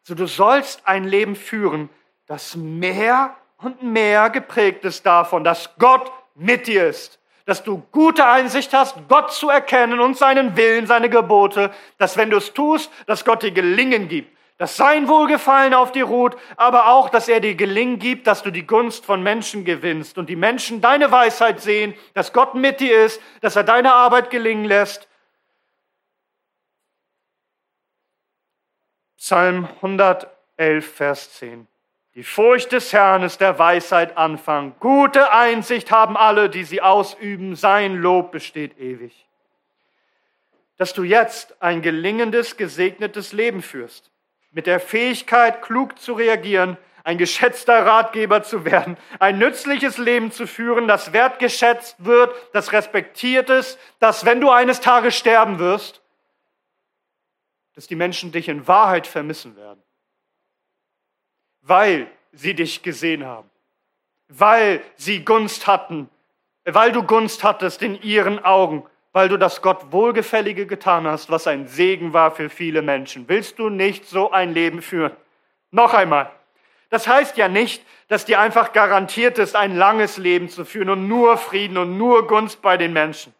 Also 0.00 0.14
du 0.14 0.26
sollst 0.26 0.86
ein 0.86 1.04
Leben 1.04 1.36
führen, 1.36 1.88
das 2.26 2.56
mehr 2.56 3.36
und 3.58 3.82
mehr 3.82 4.30
geprägt 4.30 4.84
ist 4.84 5.04
davon, 5.06 5.44
dass 5.44 5.76
Gott 5.78 6.10
mit 6.34 6.66
dir 6.66 6.86
ist, 6.86 7.20
dass 7.44 7.62
du 7.62 7.82
gute 7.92 8.26
Einsicht 8.26 8.72
hast, 8.72 8.96
Gott 9.08 9.32
zu 9.32 9.50
erkennen 9.50 10.00
und 10.00 10.16
seinen 10.16 10.56
Willen, 10.56 10.86
seine 10.86 11.10
Gebote, 11.10 11.72
dass 11.98 12.16
wenn 12.16 12.30
du 12.30 12.38
es 12.38 12.52
tust, 12.52 12.90
dass 13.06 13.24
Gott 13.24 13.42
dir 13.42 13.52
Gelingen 13.52 14.08
gibt, 14.08 14.36
dass 14.58 14.76
sein 14.76 15.08
Wohlgefallen 15.08 15.74
auf 15.74 15.92
dir 15.92 16.04
ruht, 16.04 16.36
aber 16.56 16.88
auch, 16.88 17.08
dass 17.08 17.28
er 17.28 17.40
dir 17.40 17.54
gelingen 17.54 17.98
gibt, 17.98 18.26
dass 18.26 18.42
du 18.42 18.50
die 18.50 18.66
Gunst 18.66 19.04
von 19.04 19.22
Menschen 19.22 19.64
gewinnst 19.64 20.18
und 20.18 20.28
die 20.28 20.36
Menschen 20.36 20.80
deine 20.80 21.10
Weisheit 21.10 21.60
sehen, 21.60 21.94
dass 22.14 22.32
Gott 22.32 22.54
mit 22.54 22.80
dir 22.80 23.04
ist, 23.04 23.20
dass 23.40 23.56
er 23.56 23.64
deine 23.64 23.92
Arbeit 23.92 24.30
gelingen 24.30 24.64
lässt. 24.64 25.08
Psalm 29.16 29.68
111, 29.80 30.94
Vers 30.94 31.34
10. 31.34 31.66
Die 32.14 32.24
Furcht 32.24 32.72
des 32.72 32.92
Herrn 32.92 33.22
ist 33.22 33.40
der 33.40 33.58
Weisheit 33.58 34.18
Anfang. 34.18 34.74
Gute 34.80 35.32
Einsicht 35.32 35.90
haben 35.90 36.16
alle, 36.16 36.50
die 36.50 36.64
sie 36.64 36.82
ausüben. 36.82 37.56
Sein 37.56 37.96
Lob 37.96 38.32
besteht 38.32 38.78
ewig. 38.78 39.26
Dass 40.76 40.92
du 40.92 41.04
jetzt 41.04 41.60
ein 41.62 41.80
gelingendes, 41.80 42.58
gesegnetes 42.58 43.32
Leben 43.32 43.62
führst, 43.62 44.11
mit 44.52 44.66
der 44.66 44.80
Fähigkeit, 44.80 45.62
klug 45.62 45.98
zu 45.98 46.12
reagieren, 46.12 46.76
ein 47.04 47.18
geschätzter 47.18 47.84
Ratgeber 47.84 48.42
zu 48.42 48.64
werden, 48.64 48.96
ein 49.18 49.38
nützliches 49.38 49.98
Leben 49.98 50.30
zu 50.30 50.46
führen, 50.46 50.86
das 50.86 51.12
wertgeschätzt 51.12 52.04
wird, 52.04 52.32
das 52.52 52.72
respektiert 52.72 53.50
ist, 53.50 53.78
dass 53.98 54.24
wenn 54.24 54.40
du 54.40 54.50
eines 54.50 54.80
Tages 54.80 55.16
sterben 55.16 55.58
wirst, 55.58 56.00
dass 57.74 57.86
die 57.86 57.96
Menschen 57.96 58.30
dich 58.32 58.48
in 58.48 58.68
Wahrheit 58.68 59.06
vermissen 59.06 59.56
werden. 59.56 59.82
Weil 61.62 62.06
sie 62.32 62.54
dich 62.54 62.82
gesehen 62.82 63.24
haben, 63.24 63.50
weil 64.28 64.82
sie 64.96 65.24
Gunst 65.24 65.66
hatten, 65.66 66.08
weil 66.64 66.92
du 66.92 67.02
Gunst 67.02 67.42
hattest 67.42 67.82
in 67.82 68.00
ihren 68.02 68.44
Augen, 68.44 68.86
weil 69.12 69.28
du 69.28 69.36
das 69.36 69.62
Gott 69.62 69.92
Wohlgefällige 69.92 70.66
getan 70.66 71.06
hast, 71.06 71.30
was 71.30 71.46
ein 71.46 71.66
Segen 71.66 72.12
war 72.12 72.30
für 72.30 72.48
viele 72.48 72.82
Menschen. 72.82 73.28
Willst 73.28 73.58
du 73.58 73.68
nicht 73.68 74.06
so 74.06 74.30
ein 74.30 74.54
Leben 74.54 74.82
führen? 74.82 75.12
Noch 75.70 75.94
einmal. 75.94 76.30
Das 76.88 77.06
heißt 77.06 77.36
ja 77.36 77.48
nicht, 77.48 77.84
dass 78.08 78.24
dir 78.24 78.40
einfach 78.40 78.72
garantiert 78.72 79.38
ist, 79.38 79.56
ein 79.56 79.76
langes 79.76 80.18
Leben 80.18 80.48
zu 80.48 80.64
führen 80.64 80.90
und 80.90 81.08
nur 81.08 81.38
Frieden 81.38 81.78
und 81.78 81.96
nur 81.96 82.26
Gunst 82.26 82.60
bei 82.60 82.76
den 82.76 82.92
Menschen. 82.92 83.34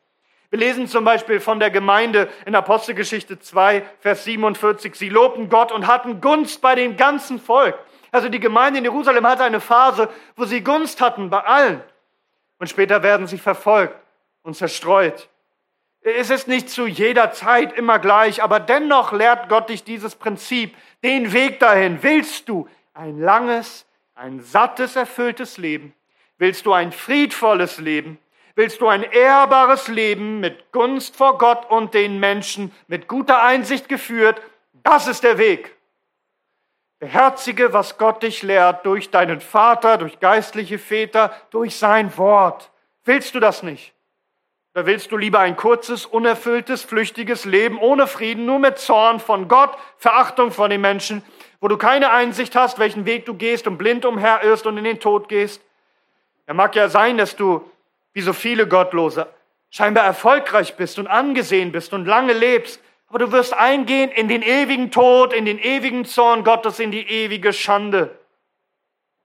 Wir 0.49 0.59
lesen 0.59 0.87
zum 0.87 1.05
Beispiel 1.05 1.41
von 1.41 1.61
der 1.61 1.71
Gemeinde 1.71 2.29
in 2.45 2.55
Apostelgeschichte 2.55 3.39
2, 3.39 3.83
Vers 4.01 4.25
47. 4.25 4.95
Sie 4.95 5.09
lobten 5.09 5.49
Gott 5.49 5.73
und 5.73 5.87
hatten 5.87 6.21
Gunst 6.21 6.61
bei 6.61 6.75
dem 6.75 6.97
ganzen 6.99 7.39
Volk. 7.39 7.79
Also 8.11 8.29
die 8.29 8.41
Gemeinde 8.41 8.79
in 8.79 8.85
Jerusalem 8.85 9.27
hatte 9.27 9.45
eine 9.45 9.61
Phase, 9.61 10.11
wo 10.37 10.45
sie 10.45 10.63
Gunst 10.63 11.01
hatten 11.01 11.31
bei 11.31 11.41
allen. 11.41 11.83
Und 12.59 12.69
später 12.69 13.03
werden 13.03 13.27
sie 13.27 13.39
verfolgt 13.39 13.97
und 14.43 14.55
zerstreut. 14.55 15.29
Es 16.05 16.31
ist 16.31 16.49
nicht 16.49 16.69
zu 16.69 16.87
jeder 16.87 17.33
Zeit 17.33 17.73
immer 17.75 18.01
gleich, 18.01 18.43
aber 18.43 18.59
dennoch 18.59 19.13
lehrt 19.13 19.49
Gott 19.49 19.69
dich 19.69 19.85
dieses 19.85 20.17
Prinzip, 20.17 20.75
den 21.05 21.33
Weg 21.33 21.61
dahin. 21.61 22.03
Willst 22.03 22.49
du 22.49 22.69
ein 22.93 23.21
langes, 23.21 23.87
ein 24.15 24.41
sattes, 24.41 24.97
erfülltes 24.97 25.59
Leben? 25.59 25.95
Willst 26.39 26.67
du 26.67 26.73
ein 26.73 26.91
friedvolles 26.91 27.79
Leben? 27.79 28.19
Willst 28.57 28.81
du 28.81 28.89
ein 28.89 29.05
ehrbares 29.05 29.87
Leben 29.87 30.41
mit 30.41 30.73
Gunst 30.73 31.17
vor 31.17 31.39
Gott 31.39 31.71
und 31.71 31.95
den 31.95 32.19
Menschen, 32.19 32.73
mit 32.89 33.07
guter 33.07 33.43
Einsicht 33.43 33.89
geführt? 33.89 34.43
Das 34.83 35.07
ist 35.07 35.23
der 35.23 35.39
Weg. 35.39 35.77
Beherzige, 36.99 37.73
was 37.73 37.97
Gott 37.97 38.23
dich 38.23 38.43
lehrt, 38.43 38.85
durch 38.85 39.11
deinen 39.11 39.41
Vater, 39.41 39.99
durch 39.99 40.19
geistliche 40.21 40.79
Väter, 40.79 41.35
durch 41.51 41.77
sein 41.77 42.17
Wort. 42.19 42.71
Willst 43.05 43.35
du 43.35 43.41
das 43.41 43.63
nicht? 43.63 43.95
Oder 44.75 44.87
willst 44.87 45.13
du 45.13 45.19
lieber 45.19 45.41
ein 45.41 45.57
kurzes, 45.57 46.07
unerfülltes, 46.07 46.83
flüchtiges 46.83 47.45
Leben 47.45 47.79
ohne 47.79 48.07
Frieden, 48.07 48.47
nur 48.47 48.59
mit 48.59 48.79
Zorn 48.79 49.21
von 49.21 49.47
Gott, 49.49 49.77
Verachtung 49.99 50.51
vor 50.51 50.69
den 50.69 50.81
Menschen, 50.81 51.23
wo 51.61 51.69
du 51.69 51.77
keine 51.77 52.11
Einsicht 52.11 52.57
hast, 52.57 52.79
welchen 52.79 53.05
Weg 53.05 53.27
du 53.27 53.35
gehst 53.35 53.67
und 53.67 53.77
blind 53.77 54.05
umherirrst 54.05 54.67
und 54.67 54.79
in 54.79 54.85
den 54.85 54.99
Tod 54.99 55.29
gehst? 55.29 55.61
Er 56.47 56.55
mag 56.55 56.75
ja 56.75 56.89
sein, 56.89 57.19
dass 57.19 57.37
du, 57.37 57.71
wie 58.15 58.23
so 58.23 58.33
viele 58.33 58.67
Gottlose, 58.67 59.27
scheinbar 59.71 60.05
erfolgreich 60.05 60.77
bist 60.77 60.99
und 60.99 61.07
angesehen 61.07 61.71
bist 61.71 61.93
und 61.93 62.07
lange 62.07 62.33
lebst, 62.33 62.81
aber 63.09 63.19
du 63.19 63.33
wirst 63.33 63.53
eingehen 63.53 64.11
in 64.11 64.29
den 64.29 64.41
ewigen 64.41 64.91
Tod, 64.91 65.35
in 65.35 65.45
den 65.45 65.59
ewigen 65.59 66.07
Zorn 66.07 66.45
Gottes, 66.45 66.79
in 66.81 66.91
die 66.91 67.07
ewige 67.07 67.53
Schande. 67.53 68.19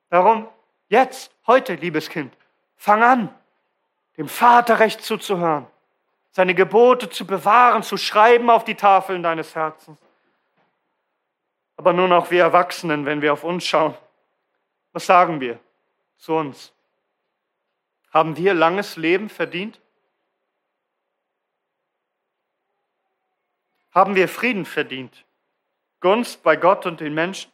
Darum, 0.10 0.48
jetzt, 0.90 1.32
heute, 1.48 1.76
liebes 1.76 2.10
Kind, 2.10 2.34
fang 2.76 3.02
an, 3.02 3.30
dem 4.18 4.28
Vater 4.28 4.80
recht 4.80 5.02
zuzuhören, 5.02 5.68
seine 6.32 6.56
Gebote 6.56 7.10
zu 7.10 7.26
bewahren, 7.26 7.84
zu 7.84 7.98
schreiben 7.98 8.50
auf 8.50 8.64
die 8.64 8.76
Tafeln 8.76 9.24
deines 9.24 9.56
Herzens. 9.56 9.98
Aber 11.78 11.94
nun 11.94 12.12
auch 12.12 12.32
wir 12.32 12.42
Erwachsenen, 12.42 13.06
wenn 13.06 13.22
wir 13.22 13.34
auf 13.34 13.44
uns 13.44 13.66
schauen, 13.66 13.96
was 14.94 15.06
sagen 15.06 15.40
wir 15.40 15.60
zu 16.18 16.34
uns? 16.34 16.74
Haben 18.12 18.36
wir 18.36 18.54
langes 18.54 18.98
Leben 18.98 19.30
verdient? 19.30 19.80
haben 23.98 24.14
wir 24.14 24.30
Frieden 24.30 24.66
verdient. 24.66 25.26
Gunst 26.02 26.44
bei 26.44 26.56
Gott 26.56 26.86
und 26.86 27.00
den 27.00 27.16
Menschen. 27.16 27.52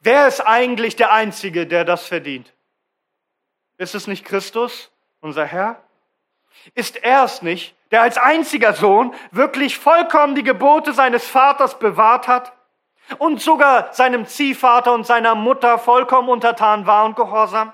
Wer 0.00 0.26
ist 0.26 0.40
eigentlich 0.40 0.96
der 0.96 1.12
Einzige, 1.12 1.68
der 1.68 1.84
das 1.84 2.08
verdient? 2.08 2.52
Ist 3.78 3.94
es 3.94 4.08
nicht 4.08 4.24
Christus, 4.24 4.90
unser 5.24 5.46
Herr? 5.46 5.76
Ist 6.74 7.02
er 7.02 7.24
es 7.24 7.42
nicht, 7.42 7.74
der 7.90 8.02
als 8.02 8.18
einziger 8.18 8.74
Sohn 8.74 9.14
wirklich 9.30 9.78
vollkommen 9.78 10.34
die 10.34 10.44
Gebote 10.44 10.92
seines 10.92 11.26
Vaters 11.26 11.78
bewahrt 11.78 12.28
hat 12.28 12.52
und 13.18 13.40
sogar 13.40 13.92
seinem 13.92 14.26
Ziehvater 14.26 14.92
und 14.92 15.06
seiner 15.06 15.34
Mutter 15.34 15.78
vollkommen 15.78 16.28
untertan 16.28 16.86
war 16.86 17.06
und 17.06 17.16
gehorsam? 17.16 17.72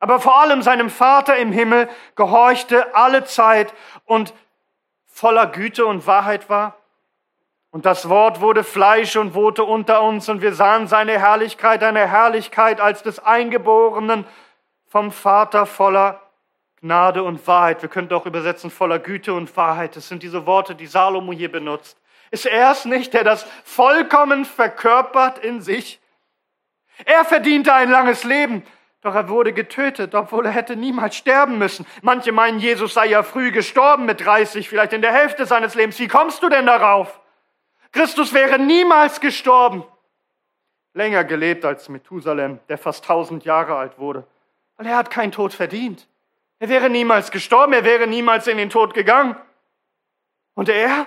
Aber 0.00 0.20
vor 0.20 0.40
allem 0.40 0.62
seinem 0.62 0.90
Vater 0.90 1.36
im 1.36 1.52
Himmel 1.52 1.88
gehorchte 2.14 2.94
alle 2.94 3.24
Zeit 3.24 3.72
und 4.04 4.34
voller 5.06 5.46
Güte 5.46 5.86
und 5.86 6.06
Wahrheit 6.06 6.50
war? 6.50 6.76
Und 7.70 7.86
das 7.86 8.08
Wort 8.08 8.40
wurde 8.40 8.64
Fleisch 8.64 9.16
und 9.16 9.34
wohnte 9.34 9.64
unter 9.64 10.02
uns 10.02 10.28
und 10.28 10.42
wir 10.42 10.54
sahen 10.54 10.88
seine 10.88 11.18
Herrlichkeit, 11.18 11.82
eine 11.82 12.06
Herrlichkeit 12.06 12.80
als 12.82 13.02
des 13.02 13.18
Eingeborenen 13.18 14.26
vom 14.92 15.10
Vater 15.10 15.64
voller 15.64 16.20
Gnade 16.82 17.22
und 17.22 17.46
Wahrheit. 17.46 17.80
Wir 17.80 17.88
könnten 17.88 18.12
auch 18.12 18.26
übersetzen 18.26 18.70
voller 18.70 18.98
Güte 18.98 19.32
und 19.32 19.56
Wahrheit. 19.56 19.96
Das 19.96 20.06
sind 20.06 20.22
diese 20.22 20.44
Worte, 20.44 20.74
die 20.74 20.86
Salomo 20.86 21.32
hier 21.32 21.50
benutzt. 21.50 21.96
Ist 22.30 22.44
er 22.44 22.72
es 22.72 22.84
nicht, 22.84 23.14
der 23.14 23.24
das 23.24 23.46
vollkommen 23.64 24.44
verkörpert 24.44 25.38
in 25.38 25.62
sich? 25.62 25.98
Er 27.06 27.24
verdiente 27.24 27.72
ein 27.72 27.90
langes 27.90 28.24
Leben. 28.24 28.66
Doch 29.00 29.14
er 29.14 29.30
wurde 29.30 29.54
getötet, 29.54 30.14
obwohl 30.14 30.44
er 30.44 30.52
hätte 30.52 30.76
niemals 30.76 31.16
sterben 31.16 31.56
müssen. 31.56 31.86
Manche 32.02 32.30
meinen, 32.30 32.58
Jesus 32.58 32.92
sei 32.92 33.06
ja 33.06 33.22
früh 33.22 33.50
gestorben 33.50 34.04
mit 34.04 34.22
30, 34.22 34.68
vielleicht 34.68 34.92
in 34.92 35.00
der 35.00 35.14
Hälfte 35.14 35.46
seines 35.46 35.74
Lebens. 35.74 35.98
Wie 36.00 36.08
kommst 36.08 36.42
du 36.42 36.50
denn 36.50 36.66
darauf? 36.66 37.18
Christus 37.92 38.34
wäre 38.34 38.58
niemals 38.58 39.22
gestorben. 39.22 39.84
Länger 40.92 41.24
gelebt 41.24 41.64
als 41.64 41.88
Methusalem, 41.88 42.60
der 42.68 42.76
fast 42.76 43.04
1000 43.04 43.46
Jahre 43.46 43.74
alt 43.76 43.98
wurde. 43.98 44.26
Weil 44.82 44.90
er 44.90 44.96
hat 44.96 45.10
keinen 45.10 45.30
Tod 45.30 45.54
verdient. 45.54 46.08
Er 46.58 46.68
wäre 46.68 46.90
niemals 46.90 47.30
gestorben, 47.30 47.72
er 47.72 47.84
wäre 47.84 48.08
niemals 48.08 48.48
in 48.48 48.56
den 48.56 48.68
Tod 48.68 48.94
gegangen. 48.94 49.36
Und 50.54 50.68
er? 50.68 51.06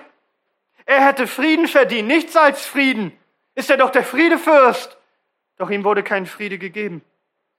Er 0.86 1.04
hätte 1.04 1.26
Frieden 1.26 1.68
verdient, 1.68 2.08
nichts 2.08 2.36
als 2.36 2.64
Frieden. 2.64 3.12
Ist 3.54 3.68
er 3.68 3.76
doch 3.76 3.90
der 3.90 4.04
Friedefürst. 4.04 4.96
Doch 5.58 5.68
ihm 5.68 5.84
wurde 5.84 6.02
kein 6.02 6.24
Friede 6.24 6.56
gegeben 6.56 7.02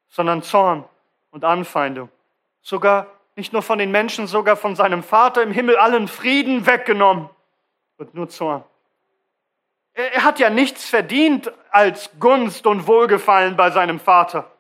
sondern 0.09 0.41
Zorn 0.41 0.85
und 1.31 1.43
Anfeindung. 1.43 2.09
Sogar 2.61 3.07
nicht 3.35 3.53
nur 3.53 3.61
von 3.61 3.77
den 3.77 3.91
Menschen, 3.91 4.27
sogar 4.27 4.55
von 4.55 4.75
seinem 4.75 5.03
Vater 5.03 5.43
im 5.43 5.51
Himmel 5.51 5.77
allen 5.77 6.07
Frieden 6.07 6.65
weggenommen 6.65 7.29
und 7.97 8.13
nur 8.13 8.29
Zorn. 8.29 8.63
Er 9.93 10.23
hat 10.23 10.39
ja 10.39 10.49
nichts 10.49 10.87
verdient 10.87 11.51
als 11.71 12.09
Gunst 12.19 12.67
und 12.67 12.87
Wohlgefallen 12.87 13.55
bei 13.55 13.71
seinem 13.71 13.99
Vater. 13.99 14.51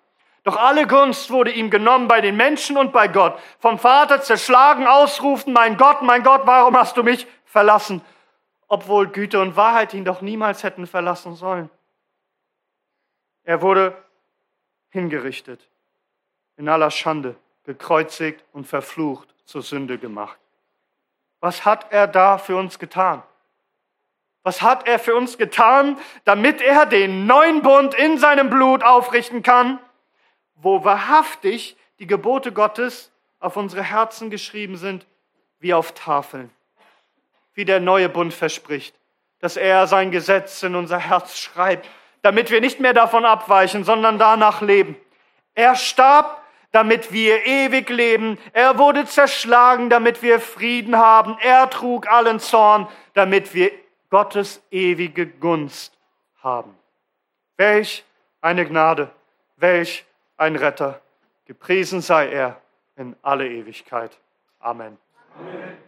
Doch 0.47 0.55
alle 0.55 0.87
Gunst 0.87 1.29
wurde 1.29 1.51
ihm 1.51 1.69
genommen 1.69 2.07
bei 2.07 2.21
den 2.21 2.37
Menschen 2.37 2.77
und 2.77 2.93
bei 2.93 3.09
Gott. 3.09 3.37
Vom 3.59 3.77
Vater 3.77 4.21
zerschlagen, 4.21 4.87
ausrufen, 4.87 5.51
mein 5.51 5.75
Gott, 5.75 6.03
mein 6.03 6.23
Gott, 6.23 6.43
warum 6.45 6.77
hast 6.77 6.95
du 6.95 7.03
mich 7.03 7.27
verlassen? 7.43 8.01
Obwohl 8.69 9.09
Güte 9.09 9.41
und 9.41 9.57
Wahrheit 9.57 9.93
ihn 9.93 10.05
doch 10.05 10.21
niemals 10.21 10.63
hätten 10.63 10.87
verlassen 10.87 11.35
sollen. 11.35 11.69
Er 13.43 13.61
wurde 13.61 14.01
hingerichtet, 14.87 15.67
in 16.55 16.69
aller 16.69 16.91
Schande, 16.91 17.35
gekreuzigt 17.65 18.41
und 18.53 18.65
verflucht 18.65 19.27
zur 19.43 19.63
Sünde 19.63 19.97
gemacht. 19.97 20.39
Was 21.41 21.65
hat 21.65 21.91
er 21.91 22.07
da 22.07 22.37
für 22.37 22.55
uns 22.55 22.79
getan? 22.79 23.21
Was 24.43 24.61
hat 24.61 24.87
er 24.87 24.97
für 24.97 25.13
uns 25.13 25.37
getan, 25.37 25.97
damit 26.23 26.61
er 26.61 26.85
den 26.85 27.25
neuen 27.25 27.63
Bund 27.63 27.93
in 27.95 28.17
seinem 28.17 28.49
Blut 28.49 28.81
aufrichten 28.81 29.43
kann, 29.43 29.79
wo 30.61 30.83
wahrhaftig 30.83 31.77
die 31.99 32.07
Gebote 32.07 32.51
Gottes 32.51 33.11
auf 33.39 33.57
unsere 33.57 33.83
Herzen 33.83 34.29
geschrieben 34.29 34.77
sind, 34.77 35.05
wie 35.59 35.73
auf 35.73 35.93
Tafeln, 35.93 36.49
wie 37.53 37.65
der 37.65 37.79
neue 37.79 38.09
Bund 38.09 38.33
verspricht, 38.33 38.95
dass 39.39 39.57
er 39.57 39.87
sein 39.87 40.11
Gesetz 40.11 40.61
in 40.63 40.75
unser 40.75 40.99
Herz 40.99 41.37
schreibt 41.37 41.87
damit 42.21 42.51
wir 42.51 42.61
nicht 42.61 42.81
mehr 42.81 42.93
davon 42.93 43.23
abweichen, 43.23 43.83
sondern 43.83 44.19
danach 44.19 44.61
leben. 44.61 44.95
Er 45.53 45.75
starb, 45.75 46.41
damit 46.71 47.11
wir 47.11 47.45
ewig 47.45 47.89
leben. 47.89 48.37
Er 48.53 48.77
wurde 48.77 49.05
zerschlagen, 49.05 49.89
damit 49.89 50.21
wir 50.21 50.39
Frieden 50.39 50.97
haben. 50.97 51.37
Er 51.39 51.69
trug 51.69 52.07
allen 52.09 52.39
Zorn, 52.39 52.87
damit 53.13 53.53
wir 53.53 53.71
Gottes 54.09 54.61
ewige 54.71 55.25
Gunst 55.25 55.97
haben. 56.43 56.77
Welch 57.55 58.03
eine 58.41 58.65
Gnade, 58.65 59.09
welch 59.55 60.05
ein 60.37 60.55
Retter. 60.55 61.01
Gepriesen 61.45 62.01
sei 62.01 62.29
er 62.29 62.61
in 62.95 63.15
alle 63.21 63.47
Ewigkeit. 63.47 64.17
Amen. 64.59 64.97
Amen. 65.37 65.86